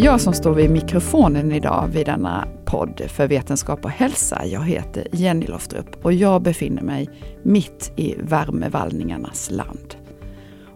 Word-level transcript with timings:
Jag 0.00 0.20
som 0.20 0.32
står 0.32 0.54
vid 0.54 0.70
mikrofonen 0.70 1.52
idag 1.52 1.88
vid 1.92 2.06
denna 2.06 2.48
podd 2.64 3.02
för 3.08 3.28
vetenskap 3.28 3.84
och 3.84 3.90
hälsa, 3.90 4.46
jag 4.46 4.64
heter 4.64 5.06
Jenny 5.12 5.46
Loftrup 5.46 6.04
och 6.04 6.12
jag 6.12 6.42
befinner 6.42 6.82
mig 6.82 7.08
mitt 7.42 7.92
i 7.96 8.14
värmevallningarnas 8.18 9.50
land. 9.50 9.94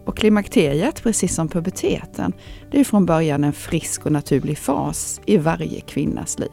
Och 0.05 0.17
klimakteriet, 0.17 1.03
precis 1.03 1.35
som 1.35 1.47
puberteten, 1.47 2.33
det 2.71 2.79
är 2.79 2.83
från 2.83 3.05
början 3.05 3.43
en 3.43 3.53
frisk 3.53 4.05
och 4.05 4.11
naturlig 4.11 4.57
fas 4.57 5.21
i 5.25 5.37
varje 5.37 5.81
kvinnas 5.81 6.39
liv. 6.39 6.51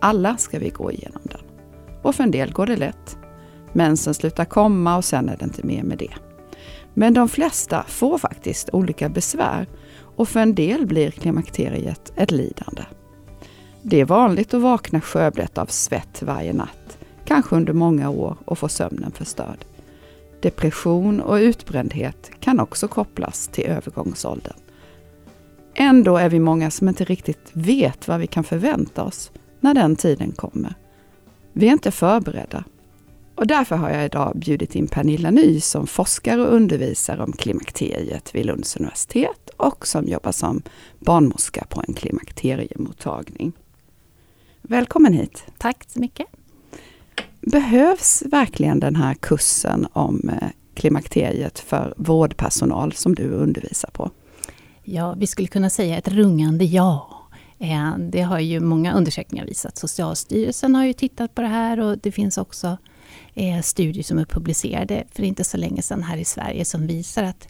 Alla 0.00 0.36
ska 0.36 0.58
vi 0.58 0.70
gå 0.70 0.92
igenom 0.92 1.22
den. 1.22 1.40
Och 2.02 2.14
för 2.14 2.24
en 2.24 2.30
del 2.30 2.52
går 2.52 2.66
det 2.66 2.76
lätt. 2.76 3.18
Mensen 3.72 4.14
slutar 4.14 4.44
komma 4.44 4.96
och 4.96 5.04
sen 5.04 5.28
är 5.28 5.36
det 5.36 5.44
inte 5.44 5.66
mer 5.66 5.82
med 5.82 5.98
det. 5.98 6.14
Men 6.94 7.14
de 7.14 7.28
flesta 7.28 7.84
får 7.88 8.18
faktiskt 8.18 8.70
olika 8.72 9.08
besvär 9.08 9.66
och 10.16 10.28
för 10.28 10.40
en 10.40 10.54
del 10.54 10.86
blir 10.86 11.10
klimakteriet 11.10 12.12
ett 12.16 12.30
lidande. 12.30 12.82
Det 13.82 14.00
är 14.00 14.04
vanligt 14.04 14.54
att 14.54 14.62
vakna 14.62 15.00
skövlet 15.00 15.58
av 15.58 15.66
svett 15.66 16.22
varje 16.22 16.52
natt, 16.52 16.98
kanske 17.24 17.56
under 17.56 17.72
många 17.72 18.10
år 18.10 18.36
och 18.44 18.58
få 18.58 18.68
sömnen 18.68 19.12
förstörd. 19.12 19.64
Depression 20.40 21.20
och 21.20 21.34
utbrändhet 21.34 22.30
kan 22.40 22.60
också 22.60 22.88
kopplas 22.88 23.48
till 23.48 23.64
övergångsåldern. 23.64 24.56
Ändå 25.74 26.16
är 26.16 26.28
vi 26.28 26.40
många 26.40 26.70
som 26.70 26.88
inte 26.88 27.04
riktigt 27.04 27.50
vet 27.52 28.08
vad 28.08 28.20
vi 28.20 28.26
kan 28.26 28.44
förvänta 28.44 29.02
oss 29.02 29.30
när 29.60 29.74
den 29.74 29.96
tiden 29.96 30.32
kommer. 30.32 30.74
Vi 31.52 31.68
är 31.68 31.72
inte 31.72 31.90
förberedda. 31.90 32.64
Och 33.34 33.46
därför 33.46 33.76
har 33.76 33.90
jag 33.90 34.04
idag 34.04 34.32
bjudit 34.36 34.74
in 34.74 34.86
Pernilla 34.86 35.30
Ny 35.30 35.60
som 35.60 35.86
forskar 35.86 36.38
och 36.38 36.54
undervisar 36.54 37.20
om 37.20 37.32
klimakteriet 37.32 38.34
vid 38.34 38.46
Lunds 38.46 38.76
universitet 38.76 39.43
och 39.56 39.86
som 39.86 40.08
jobbar 40.08 40.32
som 40.32 40.62
barnmorska 40.98 41.66
på 41.68 41.82
en 41.88 41.94
klimakteriemottagning. 41.94 43.52
Välkommen 44.62 45.12
hit! 45.12 45.44
Tack 45.58 45.84
så 45.88 46.00
mycket! 46.00 46.26
Behövs 47.40 48.22
verkligen 48.26 48.80
den 48.80 48.96
här 48.96 49.14
kursen 49.14 49.86
om 49.92 50.28
eh, 50.28 50.48
klimakteriet 50.74 51.58
för 51.58 51.94
vårdpersonal 51.96 52.92
som 52.92 53.14
du 53.14 53.30
undervisar 53.30 53.90
på? 53.90 54.10
Ja, 54.82 55.14
vi 55.18 55.26
skulle 55.26 55.48
kunna 55.48 55.70
säga 55.70 55.98
ett 55.98 56.08
rungande 56.08 56.64
ja. 56.64 57.10
Eh, 57.58 57.98
det 57.98 58.22
har 58.22 58.38
ju 58.38 58.60
många 58.60 58.94
undersökningar 58.94 59.46
visat. 59.46 59.76
Socialstyrelsen 59.76 60.74
har 60.74 60.84
ju 60.84 60.92
tittat 60.92 61.34
på 61.34 61.42
det 61.42 61.48
här 61.48 61.80
och 61.80 61.98
det 61.98 62.12
finns 62.12 62.38
också 62.38 62.76
eh, 63.34 63.60
studier 63.62 64.02
som 64.02 64.18
är 64.18 64.24
publicerade 64.24 65.04
för 65.12 65.22
inte 65.22 65.44
så 65.44 65.56
länge 65.56 65.82
sedan 65.82 66.02
här 66.02 66.16
i 66.16 66.24
Sverige 66.24 66.64
som 66.64 66.86
visar 66.86 67.24
att 67.24 67.48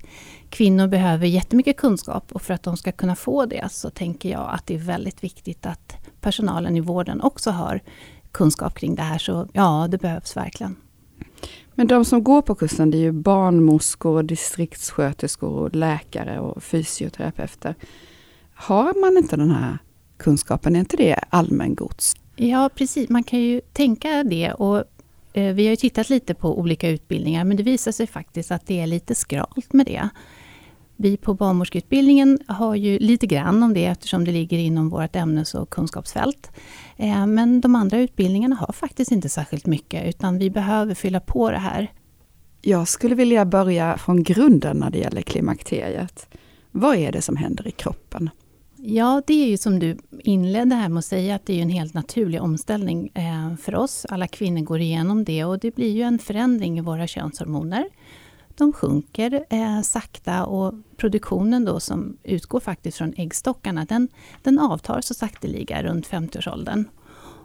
kvinnor 0.55 0.87
behöver 0.87 1.27
jättemycket 1.27 1.77
kunskap 1.77 2.33
och 2.33 2.43
för 2.43 2.55
att 2.55 2.63
de 2.63 2.77
ska 2.77 2.93
kunna 2.93 3.17
få 3.17 3.47
det 3.47 3.73
så 3.73 3.91
tänker 3.91 4.29
jag 4.29 4.51
att 4.53 4.67
det 4.67 4.75
är 4.75 4.79
väldigt 4.79 5.25
viktigt 5.25 5.67
att 5.67 5.97
personalen 6.21 6.77
i 6.77 6.81
vården 6.81 7.21
också 7.21 7.51
har 7.51 7.81
kunskap 8.33 8.75
kring 8.75 8.95
det 8.95 9.03
här. 9.03 9.19
Så 9.19 9.49
ja, 9.53 9.89
det 9.91 9.99
behövs 9.99 10.37
verkligen. 10.37 10.77
Men 11.75 11.87
de 11.87 12.05
som 12.05 12.25
går 12.25 12.43
på 12.43 12.55
kursen 12.55 12.91
det 12.91 12.99
är 12.99 13.01
ju 13.01 13.13
barnmorskor, 13.13 14.23
distriktssköterskor, 14.23 15.71
läkare 15.71 16.41
och 16.41 16.63
fysioterapeuter. 16.63 17.75
Har 18.55 19.01
man 19.01 19.17
inte 19.17 19.37
den 19.37 19.51
här 19.51 19.79
kunskapen, 20.17 20.77
är 20.77 20.81
inte 20.81 20.97
det 20.97 21.19
allmängods? 21.31 22.17
Ja, 22.37 22.71
precis. 22.75 23.09
Man 23.09 23.23
kan 23.23 23.41
ju 23.41 23.61
tänka 23.73 24.23
det. 24.23 24.53
Och 24.53 24.85
eh, 25.33 25.55
vi 25.55 25.65
har 25.65 25.71
ju 25.71 25.77
tittat 25.77 26.11
lite 26.11 26.35
på 26.35 26.59
olika 26.59 26.89
utbildningar, 26.89 27.45
men 27.45 27.57
det 27.57 27.63
visar 27.63 27.93
sig 27.93 28.07
faktiskt 28.07 28.51
att 28.51 28.67
det 28.67 28.81
är 28.81 28.87
lite 28.87 29.15
skralt 29.15 29.73
med 29.73 29.87
det. 29.87 30.09
Vi 30.97 31.17
på 31.17 31.35
barnmorskeutbildningen 31.35 32.39
har 32.47 32.75
ju 32.75 32.99
lite 32.99 33.27
grann 33.27 33.63
om 33.63 33.75
det 33.75 33.85
eftersom 33.85 34.25
det 34.25 34.33
ligger 34.33 34.59
inom 34.59 34.89
vårt 34.89 35.17
ämnes 35.17 35.55
och 35.55 35.71
kunskapsfält. 35.71 36.51
Eh, 36.97 37.27
men 37.27 37.61
de 37.61 37.75
andra 37.75 37.99
utbildningarna 37.99 38.57
har 38.57 38.73
faktiskt 38.73 39.13
inte 39.13 39.29
särskilt 39.29 39.67
mycket 39.67 40.09
utan 40.09 40.39
vi 40.39 40.51
behöver 40.51 40.95
fylla 40.95 41.21
på 41.21 41.51
det 41.51 41.59
här. 41.59 41.93
Jag 42.63 42.89
skulle 42.89 43.15
vilja 43.15 43.45
börja 43.45 43.99
från 43.99 44.23
grunden 44.23 44.77
när 44.77 44.91
det 44.91 44.99
gäller 44.99 45.23
klimakteriet. 45.23 46.29
Vad 46.71 46.97
är 46.97 47.13
det 47.13 47.23
som 47.23 47.37
händer 47.37 47.69
i 47.69 47.71
kroppen? 47.71 48.31
Ja, 48.77 49.23
det 49.27 49.45
är 49.45 49.47
ju 49.47 49.57
som 49.57 49.79
du 49.79 49.99
inledde 50.11 50.75
här 50.75 50.89
med 50.89 50.99
att 50.99 51.05
säga, 51.05 51.35
att 51.35 51.47
det 51.47 51.59
är 51.59 51.63
en 51.63 51.69
helt 51.69 51.95
naturlig 51.95 52.43
omställning 52.43 53.11
eh, 53.15 53.57
för 53.57 53.75
oss. 53.75 54.07
Alla 54.09 54.27
kvinnor 54.27 54.61
går 54.61 54.81
igenom 54.81 55.25
det 55.25 55.45
och 55.45 55.59
det 55.59 55.75
blir 55.75 55.91
ju 55.91 56.03
en 56.03 56.19
förändring 56.19 56.79
i 56.79 56.81
våra 56.81 57.07
könshormoner 57.07 57.85
de 58.57 58.73
sjunker 58.73 59.45
eh, 59.51 59.81
sakta 59.81 60.45
och 60.45 60.75
produktionen 60.97 61.65
då 61.65 61.81
som 61.81 62.17
utgår 62.23 62.61
faktiskt 62.61 62.99
från 62.99 63.15
äggstockarna, 63.17 63.85
den, 63.85 64.09
den 64.43 64.59
avtar 64.59 65.01
så 65.01 65.15
sakteliga 65.15 65.83
runt 65.83 66.09
50-årsåldern. 66.09 66.85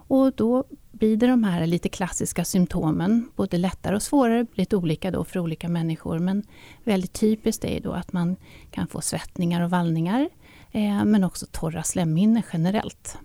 Och 0.08 0.32
då 0.32 0.64
blir 0.92 1.16
det 1.16 1.26
de 1.26 1.44
här 1.44 1.66
lite 1.66 1.88
klassiska 1.88 2.44
symptomen, 2.44 3.28
både 3.36 3.58
lättare 3.58 3.96
och 3.96 4.02
svårare, 4.02 4.46
lite 4.54 4.76
olika 4.76 5.10
då 5.10 5.24
för 5.24 5.40
olika 5.40 5.68
människor. 5.68 6.18
Men 6.18 6.42
väldigt 6.84 7.12
typiskt 7.12 7.64
är 7.64 7.80
då 7.80 7.92
att 7.92 8.12
man 8.12 8.36
kan 8.70 8.86
få 8.86 9.00
svettningar 9.00 9.64
och 9.64 9.70
vallningar, 9.70 10.28
eh, 10.72 11.04
men 11.04 11.24
också 11.24 11.46
torra 11.50 11.82
slemhinnor 11.82 12.42
generellt. 12.52 13.18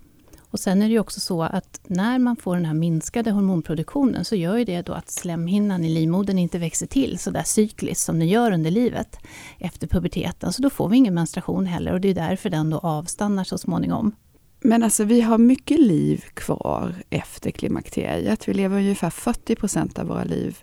Och 0.56 0.60
sen 0.60 0.82
är 0.82 0.86
det 0.86 0.92
ju 0.92 1.00
också 1.00 1.20
så 1.20 1.42
att 1.42 1.80
när 1.86 2.18
man 2.18 2.36
får 2.36 2.56
den 2.56 2.64
här 2.64 2.74
minskade 2.74 3.30
hormonproduktionen 3.30 4.24
så 4.24 4.36
gör 4.36 4.56
ju 4.56 4.64
det 4.64 4.82
då 4.82 4.92
att 4.92 5.10
slemhinnan 5.10 5.84
i 5.84 5.88
livmodern 5.88 6.38
inte 6.38 6.58
växer 6.58 6.86
till 6.86 7.18
så 7.18 7.30
där 7.30 7.42
cykliskt 7.42 8.04
som 8.04 8.18
den 8.18 8.28
gör 8.28 8.52
under 8.52 8.70
livet 8.70 9.18
efter 9.58 9.86
puberteten. 9.86 10.52
Så 10.52 10.62
då 10.62 10.70
får 10.70 10.88
vi 10.88 10.96
ingen 10.96 11.14
menstruation 11.14 11.66
heller 11.66 11.92
och 11.92 12.00
det 12.00 12.08
är 12.08 12.14
därför 12.14 12.50
den 12.50 12.70
då 12.70 12.78
avstannar 12.78 13.44
så 13.44 13.58
småningom. 13.58 14.12
Men 14.60 14.82
alltså 14.82 15.04
vi 15.04 15.20
har 15.20 15.38
mycket 15.38 15.80
liv 15.80 16.24
kvar 16.34 16.94
efter 17.10 17.50
klimakteriet. 17.50 18.48
Vi 18.48 18.54
lever 18.54 18.78
ungefär 18.78 19.10
40 19.10 19.56
procent 19.56 19.98
av 19.98 20.06
våra 20.06 20.24
liv 20.24 20.58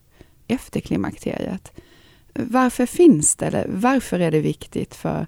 efter 0.48 0.80
klimakteriet. 0.80 1.72
Varför 2.34 2.86
finns 2.86 3.36
det, 3.36 3.46
eller 3.46 3.66
varför 3.70 4.20
är 4.20 4.31
det 4.31 4.42
viktigt 4.42 4.96
för, 4.96 5.28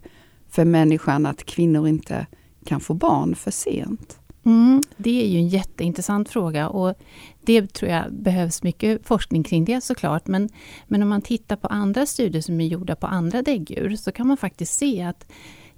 för 0.49 0.65
människan 0.65 1.25
att 1.25 1.45
kvinnor 1.45 1.87
inte 1.87 2.27
kan 2.65 2.79
få 2.79 2.93
barn 2.93 3.35
för 3.35 3.51
sent? 3.51 4.19
Mm, 4.45 4.83
det 4.97 5.23
är 5.23 5.27
ju 5.27 5.37
en 5.37 5.47
jätteintressant 5.47 6.29
fråga 6.29 6.69
och 6.69 6.95
det 7.41 7.73
tror 7.73 7.91
jag 7.91 8.13
behövs 8.13 8.63
mycket 8.63 9.07
forskning 9.07 9.43
kring 9.43 9.65
det 9.65 9.81
såklart. 9.81 10.27
Men, 10.27 10.49
men 10.87 11.03
om 11.03 11.09
man 11.09 11.21
tittar 11.21 11.55
på 11.55 11.67
andra 11.67 12.05
studier 12.05 12.41
som 12.41 12.61
är 12.61 12.65
gjorda 12.65 12.95
på 12.95 13.07
andra 13.07 13.41
däggdjur 13.41 13.95
så 13.95 14.11
kan 14.11 14.27
man 14.27 14.37
faktiskt 14.37 14.73
se 14.73 15.01
att 15.01 15.31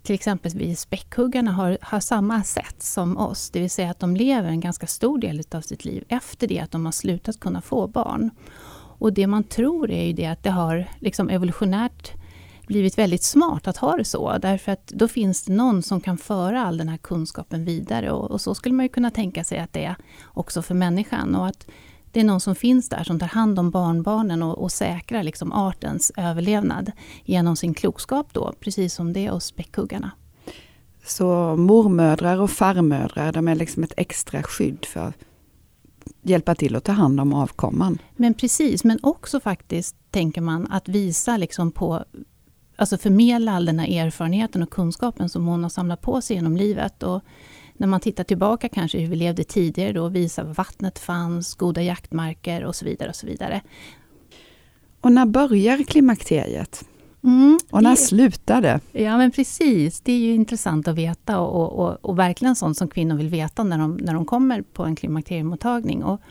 till 0.03 0.15
exempel 0.15 0.51
vi 0.55 0.75
späckhuggarna 0.75 1.51
har, 1.51 1.77
har 1.81 1.99
samma 1.99 2.43
sätt 2.43 2.83
som 2.83 3.17
oss. 3.17 3.49
Det 3.49 3.59
vill 3.59 3.69
säga 3.69 3.91
att 3.91 3.99
de 3.99 4.15
lever 4.15 4.49
en 4.49 4.59
ganska 4.59 4.87
stor 4.87 5.17
del 5.17 5.43
av 5.51 5.61
sitt 5.61 5.85
liv 5.85 6.03
efter 6.07 6.47
det 6.47 6.59
att 6.59 6.71
de 6.71 6.85
har 6.85 6.91
slutat 6.91 7.39
kunna 7.39 7.61
få 7.61 7.87
barn. 7.87 8.29
Och 8.99 9.13
det 9.13 9.27
man 9.27 9.43
tror 9.43 9.91
är 9.91 10.05
ju 10.05 10.13
det 10.13 10.25
att 10.25 10.43
det 10.43 10.49
har 10.49 10.85
liksom 10.99 11.29
evolutionärt 11.29 12.13
blivit 12.67 12.97
väldigt 12.97 13.23
smart 13.23 13.67
att 13.67 13.77
ha 13.77 13.95
det 13.97 14.05
så. 14.05 14.37
Därför 14.37 14.71
att 14.71 14.87
då 14.87 15.07
finns 15.07 15.43
det 15.43 15.53
någon 15.53 15.83
som 15.83 16.01
kan 16.01 16.17
föra 16.17 16.63
all 16.63 16.77
den 16.77 16.89
här 16.89 16.97
kunskapen 16.97 17.65
vidare. 17.65 18.11
Och, 18.11 18.31
och 18.31 18.41
så 18.41 18.55
skulle 18.55 18.75
man 18.75 18.85
ju 18.85 18.89
kunna 18.89 19.11
tänka 19.11 19.43
sig 19.43 19.59
att 19.59 19.73
det 19.73 19.85
är 19.85 19.95
också 20.25 20.61
för 20.61 20.75
människan. 20.75 21.35
Och 21.35 21.47
att 21.47 21.67
det 22.11 22.19
är 22.19 22.23
någon 22.23 22.39
som 22.39 22.55
finns 22.55 22.89
där 22.89 23.03
som 23.03 23.19
tar 23.19 23.27
hand 23.27 23.59
om 23.59 23.71
barnbarnen 23.71 24.43
och, 24.43 24.57
och 24.57 24.71
säkrar 24.71 25.23
liksom 25.23 25.51
artens 25.51 26.11
överlevnad 26.17 26.91
genom 27.23 27.55
sin 27.55 27.73
klokskap 27.73 28.27
då, 28.33 28.53
precis 28.59 28.93
som 28.93 29.13
det 29.13 29.25
är 29.25 29.31
hos 29.31 29.45
späckhuggarna. 29.45 30.11
Så 31.05 31.55
mormödrar 31.55 32.39
och 32.39 32.51
farmödrar, 32.51 33.31
de 33.31 33.47
är 33.47 33.55
liksom 33.55 33.83
ett 33.83 33.93
extra 33.97 34.43
skydd 34.43 34.85
för 34.85 34.99
att 34.99 35.15
hjälpa 36.21 36.55
till 36.55 36.75
att 36.75 36.83
ta 36.83 36.91
hand 36.91 37.19
om 37.19 37.33
avkomman. 37.33 37.97
Men 38.15 38.33
precis, 38.33 38.83
men 38.83 38.99
också 39.03 39.39
faktiskt 39.39 39.95
tänker 40.11 40.41
man 40.41 40.67
att 40.71 40.87
visa 40.87 41.37
liksom 41.37 41.71
på 41.71 42.05
alltså 42.77 42.97
förmedla 42.97 43.51
all 43.51 43.65
den 43.65 43.79
här 43.79 44.05
erfarenheten 44.05 44.63
och 44.63 44.69
kunskapen 44.69 45.29
som 45.29 45.47
hon 45.47 45.63
har 45.63 45.69
samlat 45.69 46.01
på 46.01 46.21
sig 46.21 46.35
genom 46.35 46.57
livet. 46.57 47.03
Och 47.03 47.21
när 47.73 47.87
man 47.87 47.99
tittar 47.99 48.23
tillbaka 48.23 48.69
kanske 48.69 48.99
hur 48.99 49.07
vi 49.07 49.15
levde 49.15 49.43
tidigare 49.43 49.93
då, 49.93 50.07
visa 50.07 50.43
var 50.43 50.53
vattnet 50.53 50.99
fanns, 50.99 51.55
goda 51.55 51.81
jaktmarker 51.81 52.63
och 52.63 52.75
så 52.75 52.85
vidare. 52.85 53.09
Och 53.09 53.15
så 53.15 53.27
vidare. 53.27 53.61
Och 55.01 55.11
när 55.11 55.25
börjar 55.25 55.83
klimakteriet? 55.83 56.85
Mm, 57.23 57.59
och 57.71 57.83
när 57.83 57.89
det, 57.89 57.97
slutar 57.97 58.61
det? 58.61 58.79
Ja 58.91 59.17
men 59.17 59.31
precis, 59.31 60.01
det 60.01 60.11
är 60.11 60.19
ju 60.19 60.33
intressant 60.33 60.87
att 60.87 60.95
veta 60.95 61.39
och, 61.39 61.79
och, 61.79 62.05
och, 62.05 62.19
verkligen 62.19 62.55
sånt 62.55 62.77
som 62.77 62.87
kvinnor 62.87 63.15
vill 63.15 63.29
veta 63.29 63.63
när 63.63 63.77
de, 63.77 63.97
när 63.97 64.13
de 64.13 64.25
kommer 64.25 64.61
på 64.61 64.83
en 64.83 64.95
klimakteriemottagning. 64.95 66.03
Och 66.03 66.21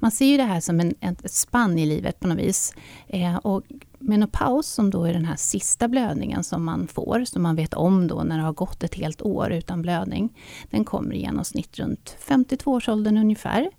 man 0.00 0.10
ser 0.10 0.26
ju 0.26 0.36
det 0.36 0.42
här 0.42 0.60
som 0.60 0.80
en, 0.80 0.94
ett 1.00 1.30
spann 1.30 1.78
i 1.78 1.86
livet 1.86 2.20
på 2.20 2.28
något 2.28 2.38
vis. 2.38 2.74
Eh, 3.08 3.36
och 3.36 3.62
menopaus, 3.98 4.66
som 4.66 4.90
då 4.90 5.04
är 5.04 5.12
den 5.12 5.24
här 5.24 5.36
sista 5.36 5.88
blödningen 5.88 6.44
som 6.44 6.64
man 6.64 6.86
får, 6.86 7.24
som 7.24 7.42
man 7.42 7.56
vet 7.56 7.74
om 7.74 8.06
då 8.06 8.22
när 8.22 8.38
det 8.38 8.44
har 8.44 8.52
gått 8.52 8.82
ett 8.82 8.94
helt 8.94 9.22
år 9.22 9.52
utan 9.52 9.82
blödning, 9.82 10.36
den 10.70 10.84
kommer 10.84 11.14
i 11.14 11.20
genomsnitt 11.20 11.78
runt 11.78 12.16
52-årsåldern 12.26 13.16
ungefär. 13.16 13.70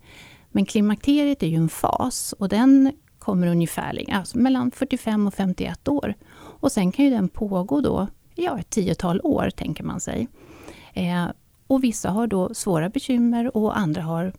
Men 0.51 0.65
klimakteriet 0.65 1.43
är 1.43 1.47
ju 1.47 1.55
en 1.55 1.69
fas 1.69 2.33
och 2.39 2.49
den 2.49 2.91
kommer 3.19 3.47
ungefär 3.47 4.05
alltså 4.11 4.37
mellan 4.37 4.71
45 4.71 5.27
och 5.27 5.33
51 5.33 5.87
år. 5.87 6.13
Och 6.33 6.71
sen 6.71 6.91
kan 6.91 7.05
ju 7.05 7.11
den 7.11 7.29
pågå 7.29 7.81
då, 7.81 8.07
ja, 8.35 8.59
ett 8.59 8.69
tiotal 8.69 9.21
år 9.23 9.49
tänker 9.49 9.83
man 9.83 9.99
sig. 9.99 10.27
Eh, 10.93 11.25
och 11.67 11.83
vissa 11.83 12.09
har 12.09 12.27
då 12.27 12.53
svåra 12.53 12.89
bekymmer 12.89 13.57
och 13.57 13.77
andra 13.77 14.01
har 14.01 14.33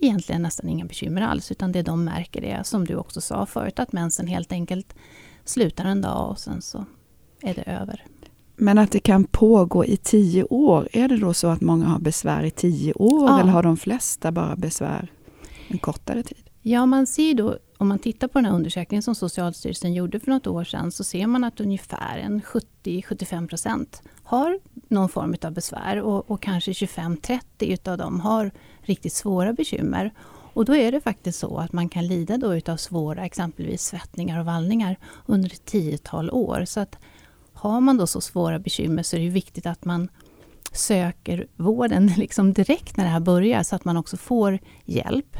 egentligen 0.00 0.42
nästan 0.42 0.68
inga 0.68 0.84
bekymmer 0.84 1.22
alls, 1.22 1.50
utan 1.50 1.72
det 1.72 1.82
de 1.82 2.04
märker 2.04 2.44
är, 2.44 2.62
som 2.62 2.84
du 2.84 2.96
också 2.96 3.20
sa 3.20 3.46
förut, 3.46 3.78
att 3.78 3.92
mensen 3.92 4.26
helt 4.26 4.52
enkelt 4.52 4.94
slutar 5.44 5.84
en 5.84 6.00
dag 6.00 6.30
och 6.30 6.38
sen 6.38 6.62
så 6.62 6.84
är 7.42 7.54
det 7.54 7.62
över. 7.62 8.04
Men 8.56 8.78
att 8.78 8.90
det 8.90 9.00
kan 9.00 9.24
pågå 9.24 9.84
i 9.84 9.96
tio 9.96 10.44
år, 10.44 10.88
är 10.92 11.08
det 11.08 11.16
då 11.16 11.34
så 11.34 11.48
att 11.48 11.60
många 11.60 11.86
har 11.86 11.98
besvär 11.98 12.42
i 12.42 12.50
tio 12.50 12.92
år 12.92 13.28
ja. 13.28 13.40
eller 13.40 13.50
har 13.50 13.62
de 13.62 13.76
flesta 13.76 14.32
bara 14.32 14.56
besvär 14.56 15.12
en 15.68 15.78
kortare 15.78 16.22
tid? 16.22 16.50
Ja, 16.62 16.86
man 16.86 17.06
ser 17.06 17.34
då, 17.34 17.58
om 17.78 17.88
man 17.88 17.98
tittar 17.98 18.28
på 18.28 18.38
den 18.38 18.44
här 18.44 18.52
undersökningen 18.52 19.02
som 19.02 19.14
Socialstyrelsen 19.14 19.94
gjorde 19.94 20.20
för 20.20 20.30
något 20.30 20.46
år 20.46 20.64
sedan, 20.64 20.92
så 20.92 21.04
ser 21.04 21.26
man 21.26 21.44
att 21.44 21.60
ungefär 21.60 22.18
en 22.18 22.42
70-75 22.42 23.48
procent 23.48 24.02
har 24.22 24.58
någon 24.88 25.08
form 25.08 25.36
av 25.42 25.52
besvär 25.52 26.00
och, 26.00 26.30
och 26.30 26.42
kanske 26.42 26.72
25-30 26.72 27.40
utav 27.58 27.98
dem 27.98 28.20
har 28.20 28.50
riktigt 28.84 29.12
svåra 29.12 29.52
bekymmer. 29.52 30.10
Och 30.54 30.64
då 30.64 30.76
är 30.76 30.92
det 30.92 31.00
faktiskt 31.00 31.38
så 31.38 31.56
att 31.56 31.72
man 31.72 31.88
kan 31.88 32.06
lida 32.06 32.36
då 32.36 32.56
utav 32.56 32.76
svåra 32.76 33.24
exempelvis 33.24 33.82
svettningar 33.82 34.40
och 34.40 34.46
vallningar 34.46 34.96
under 35.26 35.52
ett 35.52 35.64
tiotal 35.64 36.30
år. 36.30 36.64
Så 36.64 36.80
att 36.80 36.98
har 37.52 37.80
man 37.80 37.96
då 37.96 38.06
så 38.06 38.20
svåra 38.20 38.58
bekymmer 38.58 39.02
så 39.02 39.16
är 39.16 39.20
det 39.20 39.28
viktigt 39.28 39.66
att 39.66 39.84
man 39.84 40.08
söker 40.72 41.46
vården 41.56 42.06
liksom 42.16 42.52
direkt 42.52 42.96
när 42.96 43.04
det 43.04 43.10
här 43.10 43.20
börjar 43.20 43.62
så 43.62 43.76
att 43.76 43.84
man 43.84 43.96
också 43.96 44.16
får 44.16 44.58
hjälp. 44.84 45.36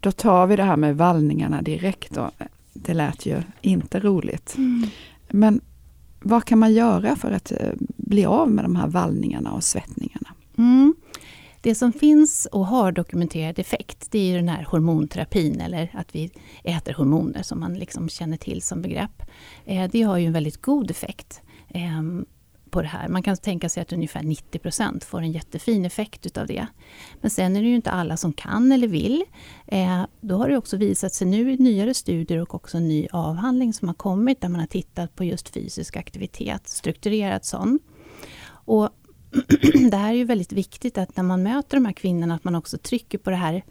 Då 0.00 0.12
tar 0.12 0.46
vi 0.46 0.56
det 0.56 0.62
här 0.62 0.76
med 0.76 0.96
vallningarna 0.96 1.62
direkt. 1.62 2.14
Då. 2.14 2.30
Det 2.72 2.94
lät 2.94 3.26
ju 3.26 3.42
inte 3.60 4.00
roligt. 4.00 4.54
Mm. 4.56 4.88
Men 5.28 5.60
vad 6.20 6.44
kan 6.44 6.58
man 6.58 6.72
göra 6.72 7.16
för 7.16 7.30
att 7.30 7.52
eh, 7.52 7.72
bli 7.96 8.24
av 8.24 8.50
med 8.50 8.64
de 8.64 8.76
här 8.76 8.88
vallningarna 8.88 9.52
och 9.52 9.64
svettningarna? 9.64 10.28
Mm. 10.58 10.94
Det 11.62 11.74
som 11.74 11.92
finns 11.92 12.46
och 12.52 12.66
har 12.66 12.92
dokumenterad 12.92 13.58
effekt, 13.58 14.10
det 14.10 14.18
är 14.18 14.30
ju 14.30 14.36
den 14.36 14.48
här 14.48 14.64
hormonterapin, 14.64 15.60
eller 15.60 15.90
att 15.94 16.14
vi 16.14 16.30
äter 16.64 16.92
hormoner, 16.92 17.42
som 17.42 17.60
man 17.60 17.74
liksom 17.74 18.08
känner 18.08 18.36
till 18.36 18.62
som 18.62 18.82
begrepp. 18.82 19.22
Eh, 19.64 19.90
det 19.92 20.02
har 20.02 20.18
ju 20.18 20.26
en 20.26 20.32
väldigt 20.32 20.62
god 20.62 20.90
effekt 20.90 21.40
ehm, 21.68 22.26
på 22.70 22.82
det 22.82 22.88
här. 22.88 23.08
Man 23.08 23.22
kan 23.22 23.36
tänka 23.36 23.68
sig 23.68 23.80
att 23.80 23.92
ungefär 23.92 24.20
90% 24.20 25.04
får 25.04 25.20
en 25.20 25.32
jättefin 25.32 25.84
effekt 25.84 26.26
utav 26.26 26.46
det. 26.46 26.66
Men 27.20 27.30
sen 27.30 27.56
är 27.56 27.62
det 27.62 27.68
ju 27.68 27.74
inte 27.74 27.90
alla 27.90 28.16
som 28.16 28.32
kan 28.32 28.72
eller 28.72 28.88
vill. 28.88 29.24
Eh, 29.66 30.04
då 30.20 30.36
har 30.36 30.48
det 30.48 30.56
också 30.56 30.76
visat 30.76 31.14
sig 31.14 31.26
nu 31.26 31.52
i 31.52 31.56
nyare 31.56 31.94
studier 31.94 32.38
och 32.38 32.54
också 32.54 32.76
en 32.76 32.88
ny 32.88 33.08
avhandling 33.12 33.72
som 33.72 33.88
har 33.88 33.94
kommit 33.94 34.40
där 34.40 34.48
man 34.48 34.60
har 34.60 34.66
tittat 34.66 35.16
på 35.16 35.24
just 35.24 35.48
fysisk 35.48 35.96
aktivitet, 35.96 36.68
strukturerad 36.68 37.44
sån. 37.44 37.78
Och 38.64 38.90
det 39.90 39.96
här 39.96 40.10
är 40.10 40.16
ju 40.16 40.24
väldigt 40.24 40.52
viktigt 40.52 40.98
att 40.98 41.16
när 41.16 41.24
man 41.24 41.42
möter 41.42 41.76
de 41.76 41.84
här 41.84 41.92
kvinnorna 41.92 42.34
att 42.34 42.44
man 42.44 42.54
också 42.54 42.78
trycker 42.78 43.18
på 43.18 43.30
det 43.30 43.36
här 43.36 43.64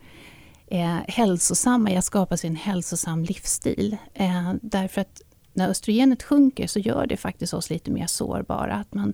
eh, 0.68 0.98
hälsosamma, 1.08 1.98
att 1.98 2.06
skapa 2.06 2.38
sig 2.38 2.48
en 2.48 2.56
hälsosam 2.56 3.24
livsstil. 3.24 3.98
Eh, 4.14 4.54
därför 4.62 5.02
att 5.02 5.22
när 5.54 5.70
östrogenet 5.70 6.24
sjunker 6.24 6.68
så 6.68 6.80
gör 6.80 7.08
det 7.08 7.18
faktiskt 7.18 7.54
oss 7.54 7.70
lite 7.70 7.92
mer 7.92 8.08
sårbara. 8.08 8.76
Att 8.76 8.94
man, 8.94 9.14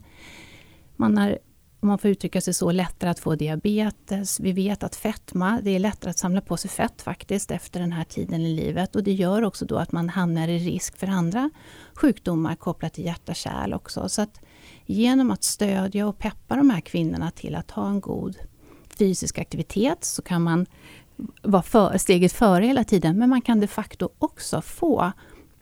man 0.95 1.17
har, 1.17 1.39
om 1.79 1.87
man 1.87 1.97
får 1.97 2.11
uttrycka 2.11 2.41
sig 2.41 2.53
så, 2.53 2.71
lättare 2.71 3.09
att 3.09 3.19
få 3.19 3.35
diabetes. 3.35 4.39
Vi 4.39 4.51
vet 4.51 4.83
att 4.83 4.95
fetma, 4.95 5.59
det 5.63 5.71
är 5.71 5.79
lättare 5.79 6.09
att 6.09 6.17
samla 6.17 6.41
på 6.41 6.57
sig 6.57 6.69
fett 6.69 7.01
faktiskt 7.01 7.51
efter 7.51 7.79
den 7.79 7.91
här 7.91 8.03
tiden 8.03 8.41
i 8.41 8.55
livet. 8.55 8.95
Och 8.95 9.03
det 9.03 9.13
gör 9.13 9.43
också 9.43 9.65
då 9.65 9.77
att 9.77 9.91
man 9.91 10.09
hamnar 10.09 10.47
i 10.47 10.57
risk 10.57 10.97
för 10.97 11.07
andra 11.07 11.49
sjukdomar 11.93 12.55
kopplat 12.55 12.93
till 12.93 13.05
hjärta-kärl 13.05 13.73
också. 13.73 14.09
Så 14.09 14.21
att 14.21 14.41
genom 14.85 15.31
att 15.31 15.43
stödja 15.43 16.07
och 16.07 16.19
peppa 16.19 16.55
de 16.55 16.69
här 16.69 16.81
kvinnorna 16.81 17.31
till 17.31 17.55
att 17.55 17.71
ha 17.71 17.89
en 17.89 18.01
god 18.01 18.37
fysisk 18.89 19.37
aktivitet 19.37 20.03
så 20.03 20.21
kan 20.21 20.41
man 20.41 20.65
vara 21.41 21.63
för, 21.63 21.97
steget 21.97 22.33
före 22.33 22.65
hela 22.65 22.83
tiden, 22.83 23.17
men 23.17 23.29
man 23.29 23.41
kan 23.41 23.59
de 23.59 23.67
facto 23.67 24.09
också 24.19 24.61
få 24.61 25.11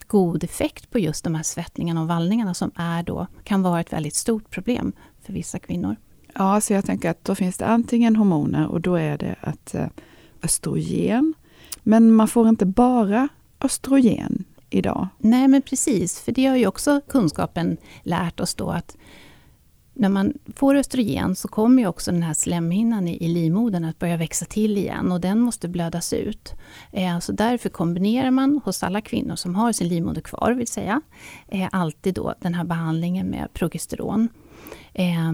god 0.08 0.44
effekt 0.44 0.90
på 0.90 1.00
just 1.00 1.24
de 1.24 1.36
här 1.36 1.44
svettningarna 1.44 2.02
och 2.02 2.08
vallningarna 2.08 2.54
som 2.54 2.72
är 2.76 3.04
då, 3.04 3.28
kan 3.44 3.62
vara 3.62 3.80
ett 3.80 3.94
väldigt 3.94 4.16
stort 4.16 4.50
problem 4.50 4.94
för 5.22 5.34
vissa 5.34 5.60
kvinnor. 5.60 5.96
Ja, 6.34 6.62
så 6.62 6.74
jag 6.74 6.86
tänker 6.86 7.10
att 7.10 7.24
då 7.24 7.36
finns 7.36 7.58
det 7.58 7.66
antingen 7.66 8.16
hormoner 8.16 8.68
och 8.68 8.82
då 8.82 8.96
är 8.96 9.18
det 9.18 9.36
att 9.42 9.76
eh, 9.76 9.88
östrogen. 10.44 11.34
Men 11.84 12.14
man 12.14 12.28
får 12.28 12.50
inte 12.50 12.66
bara 12.66 13.28
östrogen 13.62 14.44
idag. 14.70 15.08
Nej, 15.18 15.48
men 15.48 15.62
precis, 15.62 16.22
för 16.22 16.32
det 16.32 16.46
har 16.46 16.56
ju 16.56 16.68
också 16.68 17.02
kunskapen 17.08 17.78
lärt 18.04 18.40
oss 18.40 18.56
då 18.56 18.70
att 18.70 18.98
när 19.98 20.10
man 20.10 20.34
får 20.56 20.76
östrogen 20.76 21.36
så 21.36 21.48
kommer 21.48 21.82
ju 21.82 21.88
också 21.88 22.12
den 22.12 22.24
här 22.24 22.34
slemhinnan 22.34 23.08
i, 23.08 23.26
i 23.26 23.28
livmodern 23.28 23.86
att 23.86 24.00
börja 24.00 24.18
växa 24.18 24.46
till 24.46 24.78
igen 24.78 25.12
och 25.12 25.22
den 25.22 25.40
måste 25.40 25.68
blödas 25.68 26.14
ut. 26.14 26.54
Eh, 26.92 27.20
så 27.20 27.32
därför 27.32 27.70
kombinerar 27.70 28.32
man 28.32 28.62
hos 28.66 28.84
alla 28.84 29.02
kvinnor 29.02 29.36
som 29.36 29.56
har 29.56 29.72
sin 29.72 29.88
livmoder 29.88 30.22
kvar, 30.22 30.52
vill 30.52 30.68
säga, 30.68 31.02
eh, 31.48 31.68
alltid 31.72 32.14
då 32.14 32.34
den 32.40 32.54
här 32.54 32.64
behandlingen 32.64 33.28
med 33.28 33.54
progesteron. 33.54 34.30
Eh, 34.94 35.34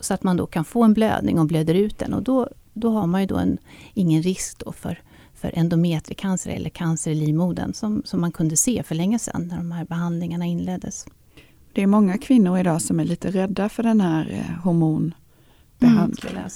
så 0.00 0.14
att 0.14 0.22
man 0.22 0.36
då 0.36 0.46
kan 0.46 0.64
få 0.64 0.82
en 0.82 0.94
blödning 0.94 1.38
och 1.38 1.46
blöder 1.46 1.74
ut 1.74 1.98
den 1.98 2.14
och 2.14 2.22
då, 2.22 2.48
då 2.72 2.90
har 2.90 3.06
man 3.06 3.20
ju 3.20 3.26
då 3.26 3.36
en, 3.36 3.58
ingen 3.94 4.22
risk 4.22 4.58
då 4.64 4.72
för, 4.72 5.02
för 5.36 5.58
endometriecancer 5.58 6.50
eller 6.50 6.70
cancer 6.70 7.10
i 7.10 7.14
livmodern 7.14 7.74
som, 7.74 8.02
som 8.04 8.20
man 8.20 8.32
kunde 8.32 8.56
se 8.56 8.82
för 8.82 8.94
länge 8.94 9.18
sedan 9.18 9.48
när 9.48 9.56
de 9.56 9.72
här 9.72 9.84
behandlingarna 9.84 10.44
inleddes. 10.44 11.06
Det 11.72 11.82
är 11.82 11.86
många 11.86 12.18
kvinnor 12.18 12.58
idag 12.58 12.82
som 12.82 13.00
är 13.00 13.04
lite 13.04 13.30
rädda 13.30 13.68
för 13.68 13.82
den 13.82 14.00
här 14.00 14.30
eh, 14.30 14.62
hormonbehandlingen. 14.64 16.36
Mm, 16.36 16.50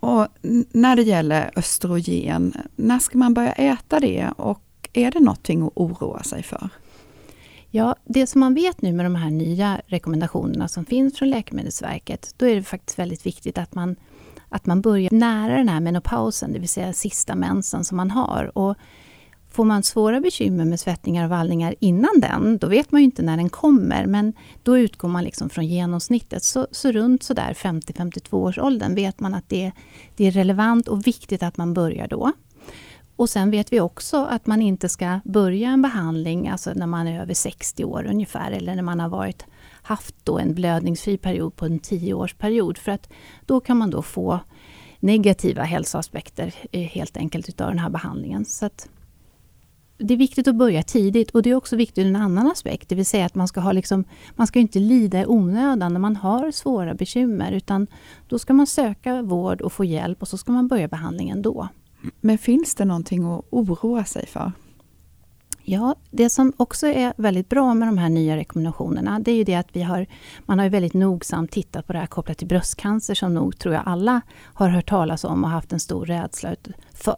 och 0.00 0.26
när 0.72 0.96
det 0.96 1.02
gäller 1.02 1.50
östrogen, 1.56 2.54
när 2.76 2.98
ska 2.98 3.18
man 3.18 3.34
börja 3.34 3.52
äta 3.52 4.00
det 4.00 4.30
och 4.36 4.62
är 4.92 5.10
det 5.10 5.20
någonting 5.20 5.62
att 5.62 5.72
oroa 5.74 6.22
sig 6.22 6.42
för? 6.42 6.68
Ja, 7.70 7.96
det 8.04 8.26
som 8.26 8.40
man 8.40 8.54
vet 8.54 8.82
nu 8.82 8.92
med 8.92 9.06
de 9.06 9.14
här 9.14 9.30
nya 9.30 9.80
rekommendationerna 9.86 10.68
som 10.68 10.84
finns 10.84 11.18
från 11.18 11.30
Läkemedelsverket, 11.30 12.34
då 12.36 12.46
är 12.46 12.54
det 12.54 12.62
faktiskt 12.62 12.98
väldigt 12.98 13.26
viktigt 13.26 13.58
att 13.58 13.74
man, 13.74 13.96
att 14.48 14.66
man 14.66 14.80
börjar 14.80 15.10
nära 15.12 15.56
den 15.56 15.68
här 15.68 15.80
menopausen, 15.80 16.52
det 16.52 16.58
vill 16.58 16.68
säga 16.68 16.92
sista 16.92 17.34
mensen 17.34 17.84
som 17.84 17.96
man 17.96 18.10
har. 18.10 18.58
Och 18.58 18.76
Får 19.50 19.64
man 19.64 19.82
svåra 19.82 20.20
bekymmer 20.20 20.64
med 20.64 20.80
svettningar 20.80 21.24
och 21.24 21.30
vallningar 21.30 21.74
innan 21.80 22.20
den, 22.20 22.58
då 22.58 22.66
vet 22.66 22.92
man 22.92 23.00
ju 23.00 23.04
inte 23.04 23.22
när 23.22 23.36
den 23.36 23.48
kommer, 23.48 24.06
men 24.06 24.32
då 24.62 24.78
utgår 24.78 25.08
man 25.08 25.24
liksom 25.24 25.50
från 25.50 25.66
genomsnittet. 25.66 26.44
Så, 26.44 26.66
så 26.70 26.92
runt 26.92 27.22
sådär 27.22 27.54
50-52 27.54 28.34
års 28.34 28.58
åldern 28.58 28.94
vet 28.94 29.20
man 29.20 29.34
att 29.34 29.48
det, 29.48 29.72
det 30.16 30.26
är 30.26 30.30
relevant 30.30 30.88
och 30.88 31.06
viktigt 31.06 31.42
att 31.42 31.56
man 31.56 31.74
börjar 31.74 32.08
då. 32.08 32.32
Och 33.18 33.30
sen 33.30 33.50
vet 33.50 33.72
vi 33.72 33.80
också 33.80 34.24
att 34.24 34.46
man 34.46 34.62
inte 34.62 34.88
ska 34.88 35.20
börja 35.24 35.68
en 35.68 35.82
behandling 35.82 36.48
alltså 36.48 36.72
när 36.74 36.86
man 36.86 37.06
är 37.06 37.20
över 37.20 37.34
60 37.34 37.84
år 37.84 38.06
ungefär, 38.06 38.50
eller 38.50 38.74
när 38.74 38.82
man 38.82 39.00
har 39.00 39.08
varit, 39.08 39.44
haft 39.82 40.14
då 40.24 40.38
en 40.38 40.54
blödningsfri 40.54 41.18
period 41.18 41.56
på 41.56 41.64
en 41.66 41.80
10-årsperiod. 41.80 42.78
För 42.78 42.92
att 42.92 43.08
då 43.46 43.60
kan 43.60 43.76
man 43.76 43.90
då 43.90 44.02
få 44.02 44.40
negativa 45.00 45.62
hälsoaspekter 45.62 46.54
eh, 46.72 46.80
helt 46.80 47.16
enkelt 47.16 47.48
utav 47.48 47.68
den 47.68 47.78
här 47.78 47.90
behandlingen. 47.90 48.44
Så 48.44 48.66
att 48.66 48.88
det 49.98 50.14
är 50.14 50.18
viktigt 50.18 50.48
att 50.48 50.56
börja 50.56 50.82
tidigt 50.82 51.30
och 51.30 51.42
det 51.42 51.50
är 51.50 51.54
också 51.54 51.76
viktigt 51.76 51.98
ur 51.98 52.08
en 52.08 52.16
annan 52.16 52.46
aspekt, 52.46 52.88
det 52.88 52.94
vill 52.94 53.06
säga 53.06 53.26
att 53.26 53.34
man 53.34 53.48
ska, 53.48 53.60
ha 53.60 53.72
liksom, 53.72 54.04
man 54.36 54.46
ska 54.46 54.58
inte 54.58 54.78
lida 54.78 55.20
i 55.20 55.26
onödan 55.26 55.92
när 55.92 56.00
man 56.00 56.16
har 56.16 56.50
svåra 56.50 56.94
bekymmer, 56.94 57.52
utan 57.52 57.86
då 58.28 58.38
ska 58.38 58.52
man 58.52 58.66
söka 58.66 59.22
vård 59.22 59.60
och 59.60 59.72
få 59.72 59.84
hjälp 59.84 60.22
och 60.22 60.28
så 60.28 60.38
ska 60.38 60.52
man 60.52 60.68
börja 60.68 60.88
behandlingen 60.88 61.42
då. 61.42 61.68
Men 62.20 62.38
finns 62.38 62.74
det 62.74 62.84
någonting 62.84 63.24
att 63.24 63.44
oroa 63.50 64.04
sig 64.04 64.26
för? 64.26 64.52
Ja, 65.70 65.94
det 66.10 66.30
som 66.30 66.52
också 66.56 66.86
är 66.86 67.12
väldigt 67.16 67.48
bra 67.48 67.74
med 67.74 67.88
de 67.88 67.98
här 67.98 68.08
nya 68.08 68.36
rekommendationerna, 68.36 69.18
det 69.18 69.30
är 69.30 69.36
ju 69.36 69.44
det 69.44 69.54
att 69.54 69.68
vi 69.72 69.82
har, 69.82 70.06
man 70.46 70.58
har 70.58 70.68
väldigt 70.68 70.94
nogsamt 70.94 71.50
tittat 71.50 71.86
på 71.86 71.92
det 71.92 71.98
här 71.98 72.06
kopplat 72.06 72.38
till 72.38 72.46
bröstcancer, 72.46 73.14
som 73.14 73.34
nog 73.34 73.58
tror 73.58 73.74
jag 73.74 73.82
alla 73.86 74.20
har 74.42 74.68
hört 74.68 74.88
talas 74.88 75.24
om 75.24 75.44
och 75.44 75.50
haft 75.50 75.72
en 75.72 75.80
stor 75.80 76.06
rädsla 76.06 76.56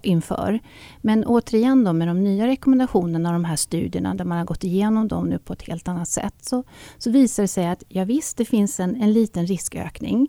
inför. 0.02 0.60
Men 1.00 1.24
återigen 1.24 1.84
då 1.84 1.92
med 1.92 2.08
de 2.08 2.24
nya 2.24 2.46
rekommendationerna 2.46 3.28
och 3.28 3.32
de 3.32 3.44
här 3.44 3.56
studierna, 3.56 4.14
där 4.14 4.24
man 4.24 4.38
har 4.38 4.44
gått 4.44 4.64
igenom 4.64 5.08
dem 5.08 5.28
nu 5.28 5.38
på 5.38 5.52
ett 5.52 5.62
helt 5.62 5.88
annat 5.88 6.08
sätt, 6.08 6.34
så, 6.40 6.64
så 6.98 7.10
visar 7.10 7.42
det 7.42 7.48
sig 7.48 7.66
att 7.66 7.82
ja, 7.88 8.04
visst, 8.04 8.36
det 8.36 8.44
finns 8.44 8.80
en, 8.80 9.02
en 9.02 9.12
liten 9.12 9.46
riskökning, 9.46 10.28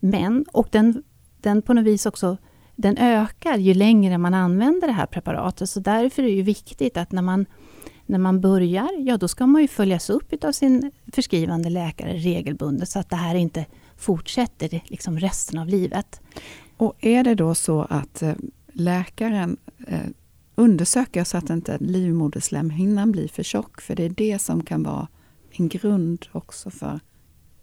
men, 0.00 0.44
och 0.52 0.68
den, 0.70 1.02
den 1.40 1.62
på 1.62 1.74
något 1.74 1.84
vis 1.84 2.06
också 2.06 2.36
den 2.80 2.96
ökar 2.98 3.58
ju 3.58 3.74
längre 3.74 4.18
man 4.18 4.34
använder 4.34 4.86
det 4.86 4.92
här 4.92 5.06
preparatet. 5.06 5.70
Så 5.70 5.80
därför 5.80 6.22
är 6.22 6.26
det 6.26 6.32
ju 6.32 6.42
viktigt 6.42 6.96
att 6.96 7.12
när 7.12 7.22
man, 7.22 7.46
när 8.06 8.18
man 8.18 8.40
börjar, 8.40 8.88
ja 8.98 9.16
då 9.16 9.28
ska 9.28 9.46
man 9.46 9.62
ju 9.62 9.68
följas 9.68 10.10
upp 10.10 10.44
av 10.44 10.52
sin 10.52 10.92
förskrivande 11.12 11.70
läkare 11.70 12.12
regelbundet 12.12 12.88
så 12.88 12.98
att 12.98 13.10
det 13.10 13.16
här 13.16 13.34
inte 13.34 13.66
fortsätter 13.96 14.80
liksom 14.84 15.18
resten 15.18 15.58
av 15.58 15.68
livet. 15.68 16.20
Och 16.76 16.94
är 17.00 17.24
det 17.24 17.34
då 17.34 17.54
så 17.54 17.86
att 17.90 18.22
eh, 18.22 18.34
läkaren 18.72 19.56
eh, 19.86 20.00
undersöker 20.54 21.24
så 21.24 21.36
att 21.36 21.50
inte 21.50 21.78
livmoderslemhinnan 21.78 23.12
blir 23.12 23.28
för 23.28 23.42
tjock? 23.42 23.80
För 23.80 23.96
det 23.96 24.04
är 24.04 24.10
det 24.10 24.38
som 24.38 24.62
kan 24.62 24.82
vara 24.82 25.08
en 25.50 25.68
grund 25.68 26.26
också 26.32 26.70
för 26.70 27.00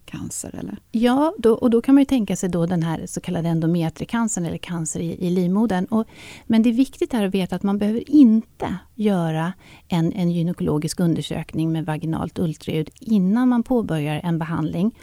cancer? 0.08 0.56
Eller? 0.60 0.78
Ja, 0.92 1.34
då, 1.38 1.54
och 1.54 1.70
då 1.70 1.82
kan 1.82 1.96
man 1.96 2.02
ju 2.02 2.06
tänka 2.06 2.36
sig 2.36 2.50
då 2.50 2.66
den 2.66 2.84
här 2.84 3.06
så 3.06 3.22
kallade 3.22 3.50
endometrikancern 3.50 4.46
eller 4.46 4.58
cancer 4.58 5.00
i, 5.00 5.28
i 5.28 5.30
livmodern. 5.30 5.86
Och, 5.86 6.06
men 6.46 6.64
det 6.64 6.70
är 6.70 6.74
viktigt 6.74 7.14
här 7.14 7.26
att 7.26 7.34
veta 7.34 7.56
att 7.56 7.64
man 7.64 7.78
behöver 7.78 8.10
inte 8.10 8.78
göra 8.96 9.54
en, 9.88 10.14
en 10.14 10.32
gynekologisk 10.32 11.00
undersökning 11.00 11.72
med 11.72 11.86
vaginalt 11.86 12.40
ultraljud 12.40 12.90
innan 13.00 13.50
man 13.50 13.64
påbörjar 13.64 14.22
en 14.24 14.40
behandling. 14.40 14.96